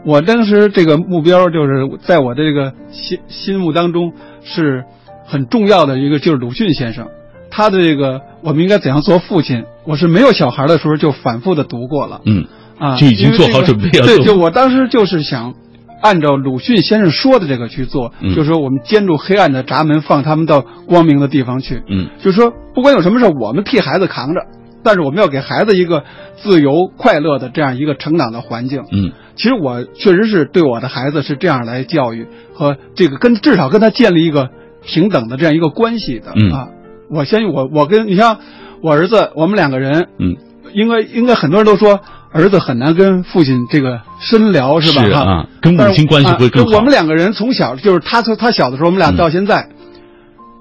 [0.04, 4.84] 我当时这个目标就是在我的这个心心目当中是
[5.26, 7.08] 很重要的一个，就是鲁迅先生，
[7.52, 12.46] 他的这个我们应该怎样做父亲，我是没有小孩的时候就反复的读过了，嗯，
[12.80, 14.18] 啊，就已经做好准备要做。
[14.18, 15.54] 对，就我当时就是想
[16.02, 24.42] 按照鲁迅先生说的这个去做，嗯、就是说我们监住黑暗的闸门，放他们到光明的地方去，嗯，就是说不管有什么事，我们替孩子扛着。
[24.84, 26.04] 但是我们要给孩子一个
[26.38, 28.82] 自由快乐的这样一个成长的环境。
[28.92, 34.50] 嗯，其实我确实是对我的孩子是这样来教育和这个跟至少跟他建立一个
[34.84, 36.34] 平等的这样一个关系的。
[36.36, 36.68] 嗯啊，
[37.12, 38.40] 我相信我我跟你像
[38.82, 40.36] 我儿子，我们两个人，嗯，
[40.74, 42.00] 应该应该很多人都说
[42.34, 45.06] 儿子很难跟父亲这个深聊是吧？
[45.06, 46.72] 是啊，跟母亲关系会更好。
[46.72, 49.76] 啊、我们两个人从小就是他从他小的时候，我们俩到现在，嗯、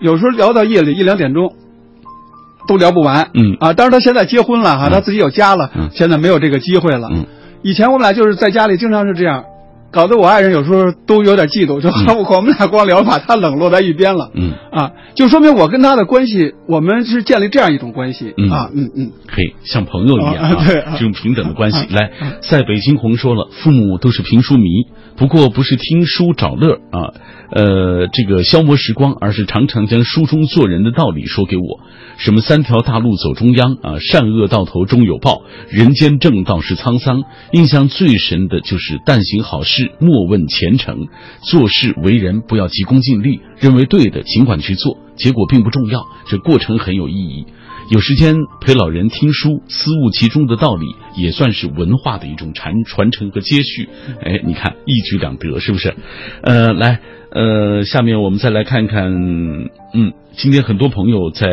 [0.01, 1.55] 有时候聊到夜里一两点钟。
[2.69, 7.09] 都聊不完，嗯啊，当然他现在结婚了哈，嗯、他自己有家了，嗯、现在没有这个机会了。
[7.11, 7.27] 嗯，
[7.63, 9.45] 以前我们俩就是在家里经常是这样，
[9.93, 11.89] 搞得我爱人有时候都有点嫉妒，就
[12.35, 14.31] 我们俩光聊，把他冷落在一边了。
[14.35, 18.33] 嗯，啊，就说明我跟他的关系，我们是建立这样一种关系。
[18.37, 21.79] 嗯啊，嗯嗯，嘿，像朋友一样啊，对，这种平等的关系。
[21.79, 22.13] 啊、来，
[22.49, 27.15] 在北京红说了，父母都是评书迷，不过不是听书找乐啊。
[27.53, 31.81] 呃，这个消磨时光，而是常常将书中做人的道理说给我。
[32.17, 37.25] 什么三条大路走中央啊，善恶到头终有报，人间正道是沧桑。
[37.51, 41.09] 印象最深的就是但行好事，莫问前程。
[41.43, 47.47] 做事为人不要急功近利，认为对的尽管去做，结果并不重要，这过程很有意义。
[47.91, 53.89] 有时间陪老人听书，思悟其中的道理，也算是文化的一种传传承和接续。
[54.23, 55.95] 哎，你看一举两得，是不是？
[56.43, 57.01] 呃，来。
[57.33, 59.05] 呃，下面我们再来看看，
[59.95, 61.47] 嗯，今天很多朋友在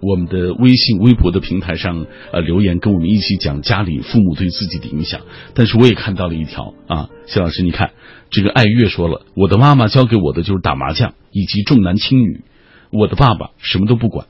[0.00, 5.20] 我们的微信、微博的平台上呃留言，跟我们一起讲家里父母对自己的影响。
[5.52, 7.90] 但是我也看到了一条啊，谢老师，你看
[8.30, 12.40] 这个爱月说了，我的妈妈教给我的就是打麻将以及重男轻女，
[12.90, 14.26] 我的爸爸什么都不管。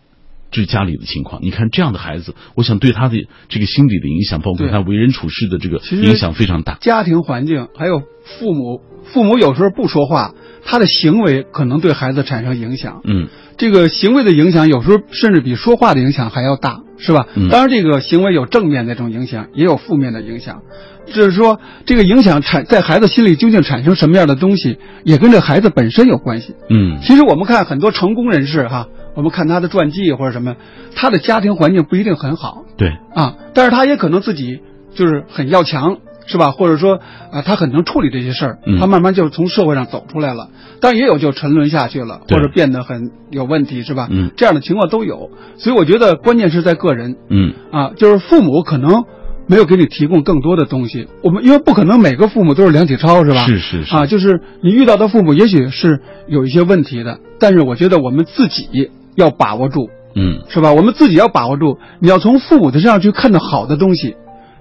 [0.50, 6.78] 这是家里的情况，你看这样的孩子，我想对他的这个心理的影响，包括他为人处事的这个影响非常大。
[6.80, 13.02] 家庭环境还有父母，父母有时候不说话，他的行为可能对孩子产生影响。
[13.04, 17.26] 嗯，这个行为的影响有时候甚至比说话的影响还要大，是吧？
[17.34, 20.62] 嗯、当然，这个行为有正面的这种影响，也有负面的影响。
[21.06, 26.54] 就是说，这个影响产在孩子心里究竟产生什么样的东西，也跟这孩子本身有关系。
[26.68, 28.88] 嗯，其实我们看很多成功人士哈。
[29.14, 30.54] 我们看他的传记或者什么，
[30.94, 34.60] 他的家庭环境不一定很好，对啊，但是他也可能自己
[34.94, 35.96] 就是很要强，
[36.28, 36.52] 是吧？
[36.52, 37.00] 或者说
[37.32, 40.48] 啊，他很能处理这些事儿，嗯、他慢慢就从社会上走出来了。
[40.80, 44.06] 但也有就沉沦下去了，或者变得很有问题，是吧？
[44.12, 45.30] 嗯，这样的情况都有。
[45.56, 49.04] 所以我觉得关键是在个人，嗯啊，就是父母可能
[49.48, 51.08] 没有给你提供更多的东西。
[51.22, 53.46] 我们因为不可能每个父母都是梁启超，是吧？
[53.46, 58.90] 是是是啊，就是你遇到的父母也许是有一些问题的，但是我觉得我们自己。
[59.18, 60.72] 要把握住，嗯，是吧？
[60.72, 64.14] 我们自己要把握住，你要从父母的身上去看到好的东西，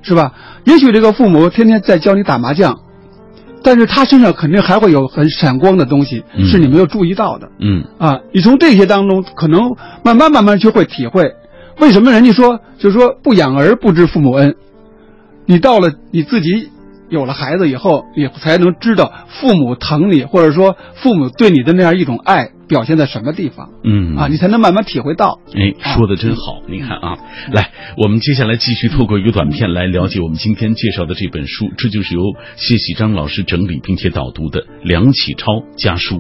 [0.08, 0.34] 是吧？
[0.64, 2.80] 也许这个父母天天在教你打麻将，
[3.62, 11.34] 但是他身上肯定还会有很闪光的东西，嗯、是你没有注意到的，嗯啊，你从这些当中可能慢慢慢慢就会体会，
[11.80, 14.56] 为什么人家说就是说不养儿不知父母恩，
[15.46, 16.70] 你到了你自己。
[17.10, 23.70] 有了孩子以后，你才能知道父母疼你，或者说父母对你的那样一种爱表现在什么地方。
[23.84, 25.40] 嗯啊，你才能慢慢体会到。
[25.56, 27.18] 哎，说的真好，你看啊，
[27.52, 32.22] 来，我们接下来继续透过一个短片来了解我们今天介绍的这本书，这就是由
[32.56, 36.16] 谢喜章老师整理并且导读的《梁启超家书》。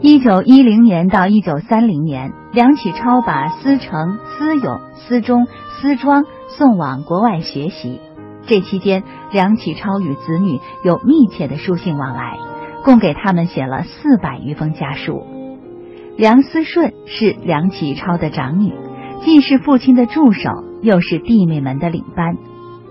[0.00, 5.46] 一九一零年到一九三零年，梁启超把思成、思勇、思忠、
[5.80, 6.24] 思庄
[6.58, 8.00] 送往国外学习。
[8.46, 9.02] 这期间，
[9.32, 12.36] 梁启超与子女有密切的书信往来，
[12.84, 15.24] 共给他们写了四百余封家书。
[16.16, 18.72] 梁思顺是梁启超的长女，
[19.24, 20.50] 既是父亲的助手，
[20.82, 22.36] 又是弟妹们的领班。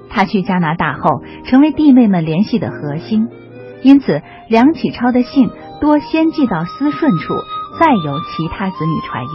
[0.10, 3.30] 他去加拿大后，成为弟妹们联系的核心。
[3.82, 5.50] 因此，梁启超的信
[5.82, 7.34] 多先寄到思顺处，
[7.80, 9.30] 再由其他子女传阅。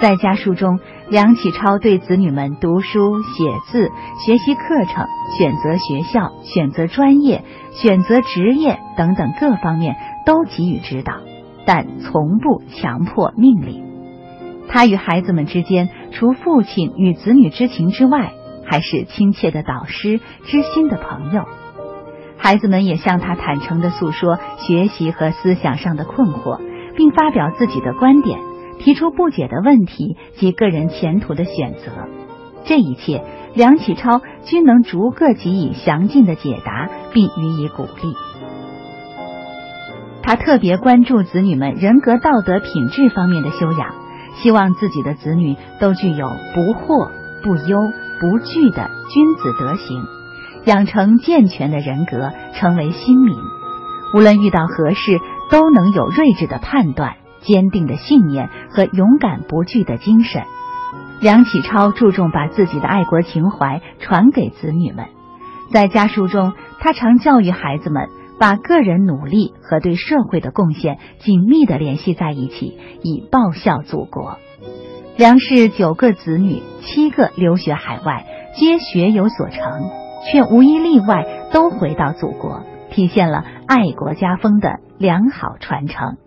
[0.00, 0.78] 在家书中，
[1.10, 3.90] 梁启超对子女们读书、写字、
[4.26, 5.06] 学习课程、
[5.38, 11.14] 选择学校、选择专业、选择职业等等各方面都给予指导，
[11.64, 13.82] 但从不强迫命令。
[14.68, 18.32] 他与孩子们之间，除父亲与子女之情之外，
[18.66, 21.46] 还是亲切的导师、知心的朋友。
[22.36, 26.60] 孩子们也向他坦诚地诉说学习和思想上的困惑，
[26.94, 28.38] 并发表自己的观点，
[28.78, 32.08] 提出不解的问题及个人前途的选择。
[32.64, 33.24] 这一切，
[33.54, 38.14] 梁启超均能逐个给予详尽的解答，并予以鼓励。
[40.22, 43.94] 他特别关注子女们人格道德品质方面的修养，
[44.36, 47.10] 希望自己的子女都具有不惑、
[47.42, 47.78] 不忧、
[48.20, 50.02] 不惧的君子德行。
[50.66, 53.34] 养成健全的人格，成为新民。
[54.12, 55.18] 无论遇到何事，
[55.50, 60.42] 都能有睿智的判断、坚定的信念和勇敢不惧的精神。
[61.20, 65.06] 梁启超注重把自己的爱国情怀传给子女们，
[65.72, 68.08] 在家书中，他常教育孩子们
[68.38, 74.38] 把个人努力和对社会的贡献紧密的联系在一起，以报效祖国。
[75.16, 78.24] 梁氏九个子女，七个留学海外，
[78.54, 79.90] 皆学有所成。
[80.30, 86.18] 却无一例外都回到祖国，体现了爱国家风的良好传承。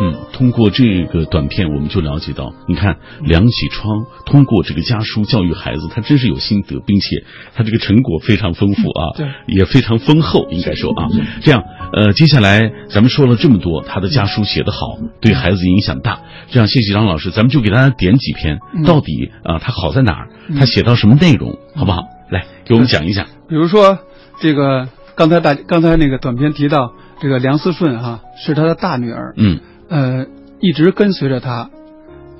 [0.00, 7.24] 嗯，通过这个短片，我们就了解到，你看梁启超通过这个家书教育孩子，他真是有心得，并且
[7.54, 11.08] 他这个成果非常丰富啊，对，也非常丰厚，应该说啊。
[11.42, 16.20] 这样，呃，接下来咱们说了这么多，他的家书写得好，对孩子影响大。
[16.50, 20.28] 这样，谢谢张老师，咱们就给大家点几篇，到底啊，他好在哪儿？
[20.56, 22.04] 他写到什么内容，好不好？
[22.30, 23.26] 来，给我们讲一讲。
[23.48, 23.98] 比如说，
[24.40, 29.58] 这个刚才大刚才那个短片提到，这个梁思顺哈是他的大女儿，嗯。
[29.88, 30.26] 呃，
[30.60, 31.70] 一直跟随着他，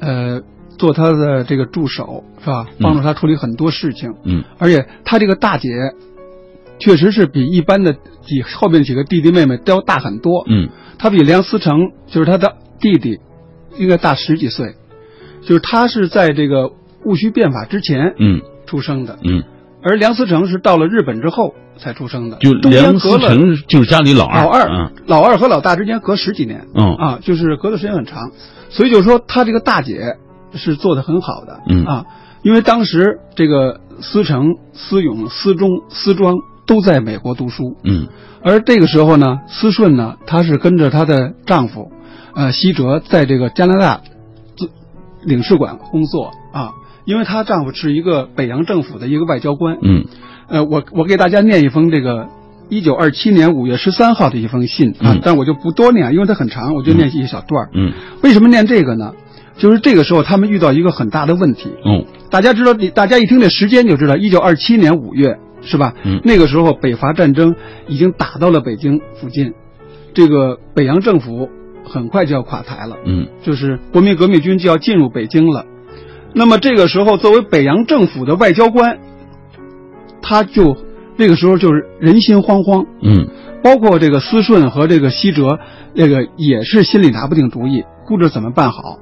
[0.00, 0.42] 呃，
[0.78, 2.66] 做他的这个助手是吧？
[2.80, 4.14] 帮助他处理很多事情。
[4.24, 5.68] 嗯，而且他这个大姐，
[6.78, 10.44] 确实是比一般的几后面几个弟弟妹妹都要大很多。
[10.48, 10.68] 嗯，
[10.98, 13.18] 他比梁思成就是他的弟弟，
[13.78, 14.74] 应该大十几岁，
[15.42, 16.72] 就是他是在这个
[17.04, 19.18] 戊戌变法之前嗯出生的。
[19.24, 19.42] 嗯，
[19.82, 21.54] 而梁思成是到了日本之后。
[21.78, 26.94] 才出生的，就梁思成就是家里老二，老二，老二和老大之间隔十几年，嗯。
[26.96, 28.30] 啊，就是隔的时间很长，
[28.68, 30.16] 所以就说他这个大姐
[30.54, 31.84] 是做的很好的，嗯。
[31.84, 32.04] 啊，
[32.42, 38.08] 因为当时这个思成、思勇、思忠、思庄都在美国读书，嗯，
[38.42, 41.90] 而这个时候呢，思顺呢，她是跟着她的丈夫，
[42.34, 44.00] 呃，西哲在这个加拿大
[45.24, 46.74] 领事馆工作啊，
[47.04, 50.04] 因为她丈夫是一个北洋政府的一个外交官，嗯。
[50.48, 52.28] 呃，我我给大家念一封这个
[52.70, 57.92] 一九二七年五月十三号的一封信啊，但我就不多念，因为它很长，我就念一小段嗯，
[58.22, 59.12] 为什么念这个呢？
[59.58, 61.70] 就是这个时候他们遇到一个很大的问题。
[61.84, 65.92] 嗯，大家知道，大家一听这时间就知道，一九二七年五月是吧？
[66.04, 67.54] 嗯，那个时候北伐战争
[67.86, 69.52] 已经打到了北京附近，
[70.14, 71.50] 这个北洋政府
[71.84, 72.96] 很快就要垮台了。
[73.04, 75.66] 嗯，就是国民革命军就要进入北京了。
[76.32, 78.98] 那么这个时候，作为北洋政府的外交官。
[80.22, 80.76] 他就
[81.16, 83.28] 那个时候就是人心惶惶，嗯，
[83.62, 85.58] 包括这个思顺和这个西哲，
[85.94, 88.98] 那个也是心里拿不定主意，不知怎么办好。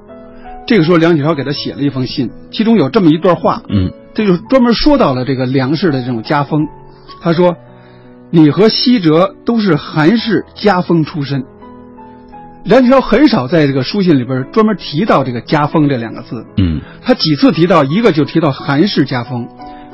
[0.65, 6.67] 这个时候，梁启超给他写了一封信，其中有这么一段话，嗯，这就专门说到了这个梁氏的这种家风。
[7.21, 7.55] 他说
[8.31, 11.45] ：“你和西哲都是韩氏家风出身。”
[12.65, 19.47] 梁启超很少在这个书信里边专门提到这个家风这两个字，嗯，他几次提到，一个就提到韩氏家风。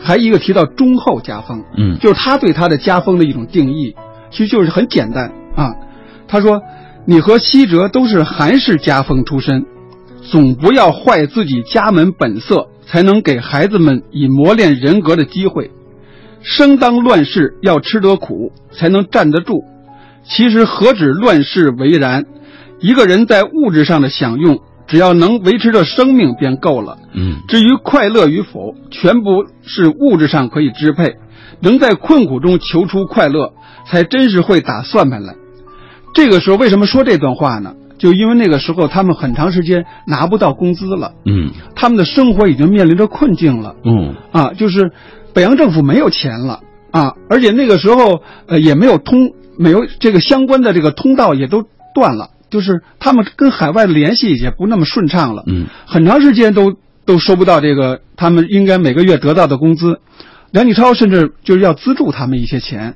[0.04, 3.96] 还一个提到忠厚家风，嗯，就是他对他的家风的一种定义，
[4.32, 5.74] 其实就是很简单啊。
[6.28, 6.62] 他说
[7.08, 9.66] ：“你和西哲都是韩式家风出身，
[10.22, 15.72] 总不要坏自己家门本色，才能给孩子们以磨练人格的机会。
[16.42, 19.64] 生当乱世，要吃得苦，才能站得住。
[20.26, 22.26] 其实何止乱世为然，
[22.80, 26.98] 一个人在物质上的享用。”只要能维持着生命便够了。
[27.14, 31.16] 嗯，至于快乐与否，全部是物质上可以支配。
[31.60, 33.54] 能在困苦中求出快乐，
[33.86, 35.36] 才真是会打算盘来。
[36.14, 37.74] 这个时候为什么说这段话呢？
[37.98, 41.14] 就因为那个时候他们很长时间拿不到工资了。
[41.26, 43.76] 嗯，他们的生活已经面临着困境了。
[43.86, 44.92] 嗯，啊，就是
[45.34, 46.60] 北洋政府没有钱了
[46.92, 51.64] 啊，而且那个时候呃也没有通，没有这个相关的这个通道也都
[51.96, 52.32] 断了。
[52.54, 60.00] 就是他们跟海外的联系也不那么顺畅了，嗯，很长时间都都收不到这个他们应该每个月得到的工资，
[60.52, 62.94] 梁启超甚至就是要资助他们一些钱，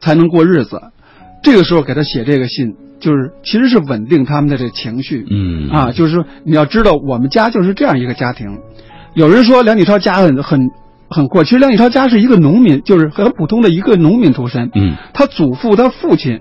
[0.00, 0.82] 才能过日子。
[1.44, 8.58] 这个时候给他写这个信，就是其实是稳定他们的这情绪，嗯啊，就是说你要知道我们家就是这样一个家庭。
[9.14, 10.70] 有人说梁启超家很很
[11.08, 16.40] 很阔，其实梁启超家是一个农民，就是很普通的一个农民出身，嗯，他祖父他父亲。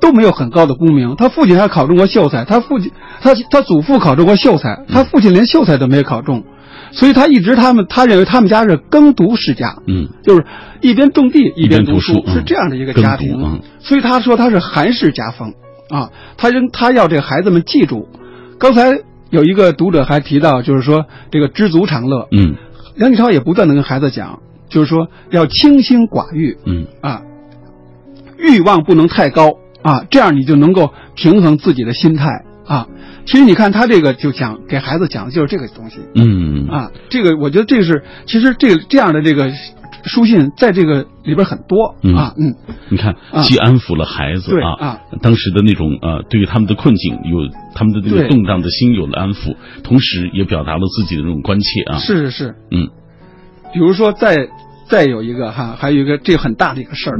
[0.00, 1.14] 都没有很高的功名。
[1.16, 2.90] 他父亲还考中过秀才，他父亲
[3.20, 6.44] 他他祖父考中过秀才，他父亲连秀才都没考中，
[6.92, 10.44] 所以他一直他们他认为他们家是耕读世家，嗯，就是
[10.80, 13.60] 一边种地一边读书，是这样的一个家庭。
[13.78, 15.54] 所以他说他是韩氏家风
[15.90, 18.08] 啊，他仍他要这个孩子们记住。
[18.58, 22.54] 刚才有一个读者还提到，就是说这个知足常乐，嗯，
[22.96, 26.86] 梁启超也不断的跟孩子讲，就是说要清心寡欲，嗯。
[27.00, 27.22] 啊，
[28.38, 32.86] 欲望不能太高啊，这样你就能够平衡自己的心态啊。
[33.26, 39.50] 其实你看他这个就讲给孩子讲的就是这个东西，嗯啊，这个我觉得这是其实这这样的这个。
[40.02, 42.54] 书信在这个里边很多啊，嗯，
[42.88, 51.98] 你看，既安抚了孩子啊，当时的那种呃，对于他们的困境有他们的那个动荡的心有了安抚，同时也表达了自己的那种关切啊。
[51.98, 52.88] 是是是，嗯，
[53.74, 54.48] 比如说再
[54.88, 57.18] 再有一个哈，还有一个这个很大的一个事儿，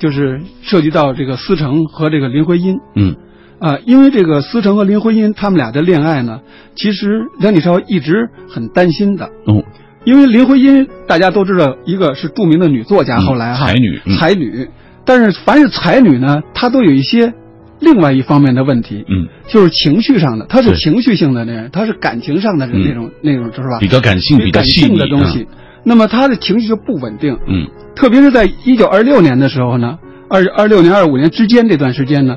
[0.00, 3.14] 就是涉及到这个思成和这个林徽因，嗯，
[3.60, 6.40] 啊，因为这个思成和林徽因他们俩的恋爱呢，
[6.74, 9.26] 其实梁启超一直很担心的。
[9.44, 9.62] 哦。
[10.02, 14.66] 因为林徽因大家都知道，一个是著名的女作家，后来哈才女才女，
[15.04, 17.34] 但是凡是才女呢，她都有一些
[17.80, 23.78] 另外一方面的问题，嗯，就是情绪上的，她是情绪性的那人，她是感情上的那种那种，就是吧？
[23.78, 25.46] 比较感性、比较细腻的东西。
[25.84, 32.36] 那么他的情绪就不稳定，嗯，特别是在一九二六年的时候呢，二二六年、二五年之间这段时间呢，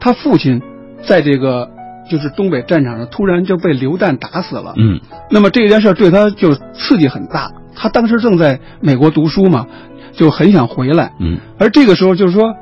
[0.00, 0.62] 他父亲
[1.06, 1.70] 在这个。
[2.08, 7.50] 就是东北战场上突然就被流弹打死了，嗯，那么这件事对他就刺激很大。
[7.74, 9.66] 他当时正在美国读书嘛，
[10.12, 12.54] 就很想回来，嗯，而这个时候就是说，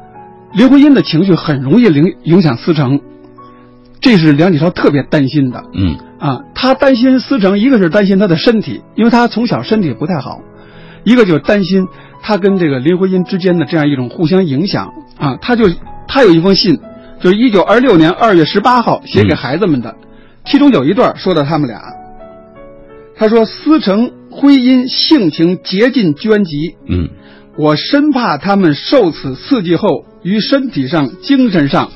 [0.54, 2.98] 林徽因的情绪很容易影影响思成，
[4.00, 10.40] 这是梁启超特别担心的，嗯，啊，他担心思成，一个是担心他的身体，因为他从小身体不太好，
[11.04, 11.86] 一个就是担心
[12.22, 15.66] 他跟这个林徽因之间的这样一种互相影响啊，他就
[16.08, 16.80] 他有一封信。
[17.20, 19.96] 就是一九二六年二月十八号写给孩子们的，
[20.44, 21.80] 其中有一段说到他们俩。
[23.16, 27.08] 他说：“思成、徽因性情竭尽捐集，嗯，
[27.56, 31.92] 我深怕他们受此刺激后，于身体上、精神上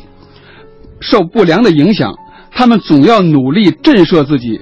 [1.00, 2.14] 受不良的影响。
[2.52, 4.60] 他们总要努力震慑自己，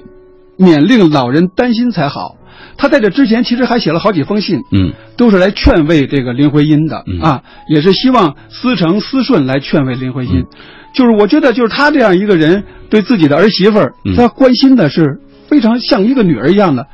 [0.57, 2.35] 免令老人担心才好。”
[2.79, 10.45] 他在这之前其实还写了好几封信，嗯，都是来劝慰这个林徽因的，啊，也是希望思成、思顺来劝慰林徽因。
[10.93, 16.85] 就是我觉得，就是他这样一个人，对自己的儿媳妇儿，他关心的是非常像一个女儿一样的。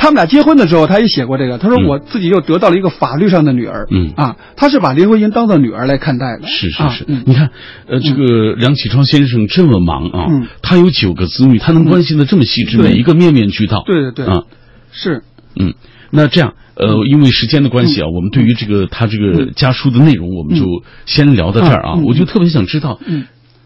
[0.00, 4.12] 他们俩结婚的时候，他也写过这个，他说我自己又得到了一个法律上的女儿，嗯。
[4.16, 6.46] 啊，他是把林徽因当做女儿来看待的。
[6.46, 7.50] 是是是，你看，
[7.88, 10.26] 呃，这个梁启超先生这么忙啊，
[10.62, 13.82] 他有九个子女，他能关心的这么细致，每一个面面俱到。
[13.84, 14.44] 对对对，啊。
[14.92, 15.22] 是，
[15.56, 15.74] 嗯，
[16.10, 20.64] 那这样，呃，因为时间的关系啊，我们对于这个他这个家书的内容，我们就
[21.06, 21.94] 先聊到这儿啊。
[22.06, 23.00] 我就特别想知道，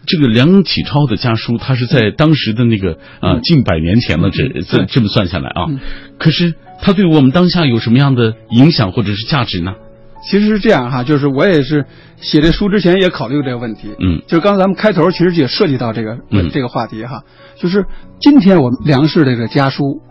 [0.05, 5.67] 这个梁启超的家书，他是在当时的那个啊近百年前了，这这这么算下来啊，
[6.17, 9.75] 可是他对我们当下有什么样的影响或者是价值呢？
[10.29, 11.85] 其实是这样哈，就是我也是
[12.17, 16.17] 写这书之前也考虑过这个问题，嗯，就是刚才咱们开头其实也涉及到这个
[16.51, 17.23] 这个话题哈，
[17.59, 17.85] 就是
[18.19, 20.01] 今天我们梁氏这个家书。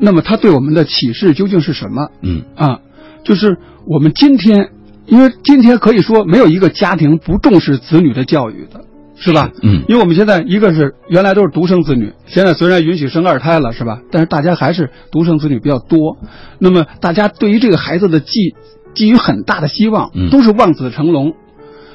[0.00, 2.08] 那么他对我们的启示究竟是什么？
[2.22, 2.42] 嗯。
[2.56, 2.80] 啊，
[3.24, 4.70] 就是我们今天，
[5.06, 8.80] 因为今天可以说没有一个家庭不重视子女的教育的，
[9.24, 9.50] 是吧？
[9.62, 14.00] 嗯，因为我们现在一个是原来都是独生子女，现在虽然允许生二胎了，是吧？
[14.10, 16.16] 但是大家还是独生子女比较多。
[16.58, 18.54] 那么大家对于这个孩子的寄
[18.94, 21.34] 寄予很大的希望，都是望子成龙。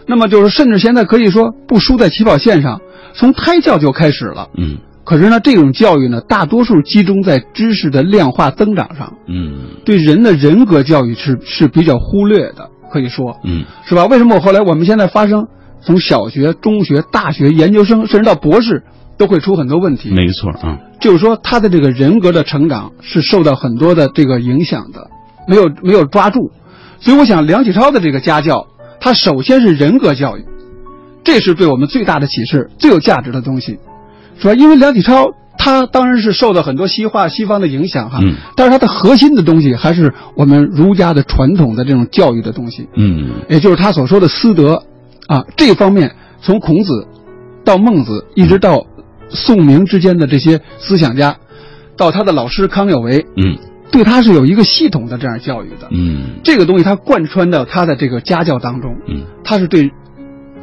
[0.06, 2.80] 那么就是甚至现在可以说不输在起跑线上，
[3.14, 4.48] 从胎教就开始了。
[4.58, 4.78] 嗯。
[5.04, 14.06] 可是呢，这种教育呢，大多数集中在知识的量化增长上，嗯，对人的人格教育是是比较忽略的，可以说，嗯，是吧？
[14.06, 15.48] 为什么我后来我们现在发生
[15.88, 18.84] 从小学、中学、大学、研究生，甚至到博士，
[19.18, 20.10] 都会出很多问题？
[20.12, 25.10] 没错啊，就是说他的这个人格的成长是受到很多的这个影响的，
[25.48, 26.52] 没有没有抓住，
[27.00, 28.68] 所以我想梁启超的这个家教，
[29.00, 30.46] 他首先是人格教育，
[31.24, 33.80] 这是对我们最大的启示、最有价值的东西。
[34.40, 34.54] 是吧？
[34.54, 44.84] 因为梁启超他当然是受到很多西化西方的影响哈，嗯，但是他的核心的东西还是我们儒家的传统的这种教育的东西，嗯，也就是他所说的私德，
[45.28, 47.08] 啊，这方面从孔子
[47.64, 48.86] 到孟子，一直到
[49.30, 51.38] 宋明之间的这些思想家，
[51.98, 53.58] 到他的老师康有为，嗯，
[53.92, 59.92] 对他是有一个系统的这样教育的，嗯，这个东西他贯穿到他的这个家教当中，嗯，他是对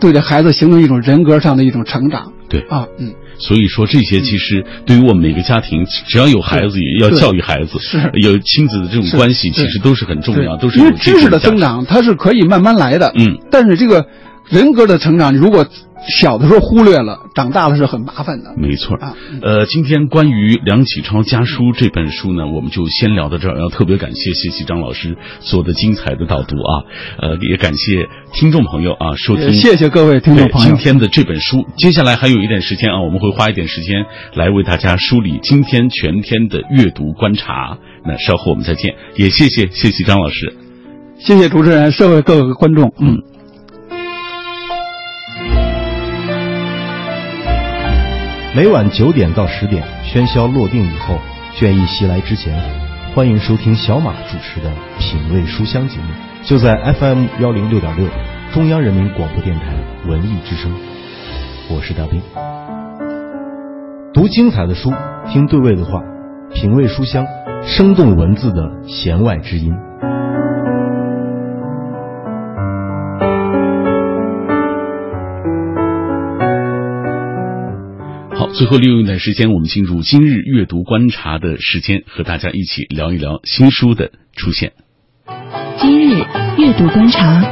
[0.01, 2.61] 对这孩子形成一种人格上的一种成长，对。
[2.69, 3.13] 啊，嗯。
[3.37, 13.13] 所以说这些其实对于我们每个家庭，只要有孩子，也要教育孩子，是有亲子的这种关系，其实都是很重要，都是因为知识的增长，它是可以慢慢来的。
[13.17, 14.07] 嗯，但是这个
[14.49, 15.67] 人格的成长，如果
[16.07, 18.53] 小的时候忽略了，长大了是很麻烦的。
[18.59, 23.59] 没错啊，呃，今天关于梁启超家书这本书呢，我们就先聊到这儿。
[23.59, 26.85] 要特别感谢谢启张老师做的精彩的导读啊，
[27.23, 29.55] 呃，也感谢听众朋友啊收听。
[29.55, 30.69] 谢谢各位听众朋友。
[30.69, 37.79] 今天的这本书，接下来还有一点时间啊，我们会花一点时间来为大家梳理今天全天的阅读观察。
[38.07, 40.55] 那稍后我们再见，也谢谢谢谢张老师，
[41.19, 43.34] 谢谢主持人，社会各个观众，嗯。
[48.57, 51.19] 每晚九点到十点，喧嚣落定以后，
[51.57, 52.57] 倦意袭来之前，
[53.13, 56.05] 欢迎收听小马主持的《品味书香》节目，
[56.45, 58.07] 就在 FM 幺零六点六，
[58.53, 59.75] 中央人民广播电台
[60.07, 60.73] 文艺之声。
[61.69, 62.23] 我是大兵，
[64.13, 64.93] 读精彩的书，
[65.33, 65.99] 听对味的话，
[66.55, 67.27] 品味书香，
[67.67, 69.73] 生动文字的弦外之音。
[78.57, 84.75] 最后利用一段时间，我们进入今日阅读观察的时间，和大家一起聊一聊新书的出现。
[85.77, 86.23] 今日
[86.57, 87.43] 阅读观察，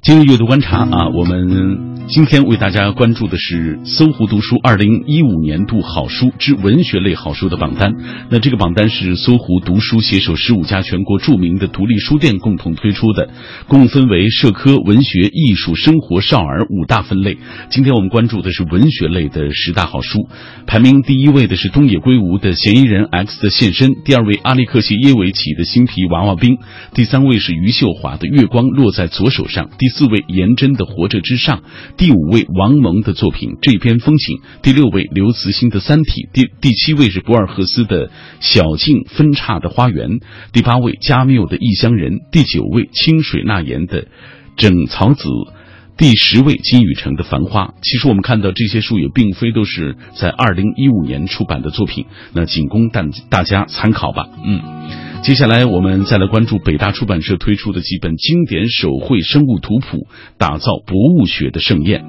[0.00, 1.95] 今日阅读观察啊，我们。
[2.08, 7.92] 今天为大家关注的是搜狐读书二零一五年度好书之文学类好书的榜单。
[8.30, 13.28] 那这个榜单是搜狐读书携手十五家全国著名的独立书店共同推出的，
[13.66, 17.38] 共分为社科、文学、艺术、生活、少儿五大分类。
[17.70, 20.28] 今天我们关注的是文学类的十大好书，
[20.64, 26.54] 排名第一位的是东野圭吾的《嫌疑人 X 的现身》，第二位阿列克谢耶维奇的《新皮娃娃兵》，
[26.94, 31.58] 第三位是余秀华的《月光落在左手上》，第四位颜真的《活着之上》。
[31.96, 38.08] 第五位王蒙的作品《这篇风景》，第六位刘慈欣的《三体》，第第七位是博尔赫斯的
[38.40, 40.10] 《小径分岔的花园》，
[40.52, 44.02] 第八位加缪的《异乡人》，第九位清水纳言的
[44.58, 45.24] 《整草子》，
[45.96, 47.64] 第十位金宇澄的《繁花》。
[47.80, 54.28] 其实我们看到这些书也并非都是在二零一五年出版的作品，那仅供大大家参考吧。
[54.44, 55.05] 嗯。
[55.26, 60.06] 接下来，我们再来关注北大出版社推出的几本经典手绘生物图谱，
[60.38, 62.04] 打造博物学的盛宴。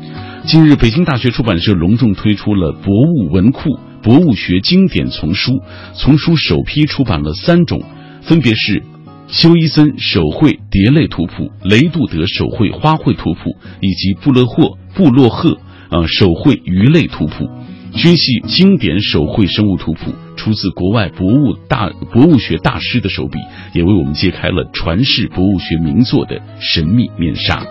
[0.45, 5.63] 近日，北京大学出版社隆重推出了博物文库博物学经典丛书，
[5.95, 7.81] 丛书首批出版了三种，
[8.21, 8.83] 分别是
[9.27, 15.57] 休伊森手绘蝶类图谱、雷杜德手绘花卉图谱以及布勒霍布洛赫
[15.89, 17.49] 呃手绘鱼类图谱。
[17.93, 20.13] 均系经典手绘生物图谱，
[20.47, 23.37] 出自国外博物大博物学大师的手笔，
[23.73, 27.65] 也为我们揭开了传世博物学名作的神秘面纱。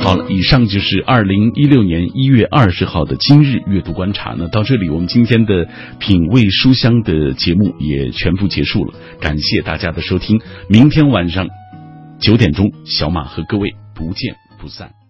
[0.00, 4.34] 好了，以上就是二零一六年一月二十号的今日阅读观察。
[4.36, 5.68] 那到这里，我们今天的
[6.00, 8.92] 品味书香的节目也全部结束了。
[9.20, 11.46] 感谢大家的收听，明天晚上
[12.18, 15.05] 九点钟，小马和各位不见不散。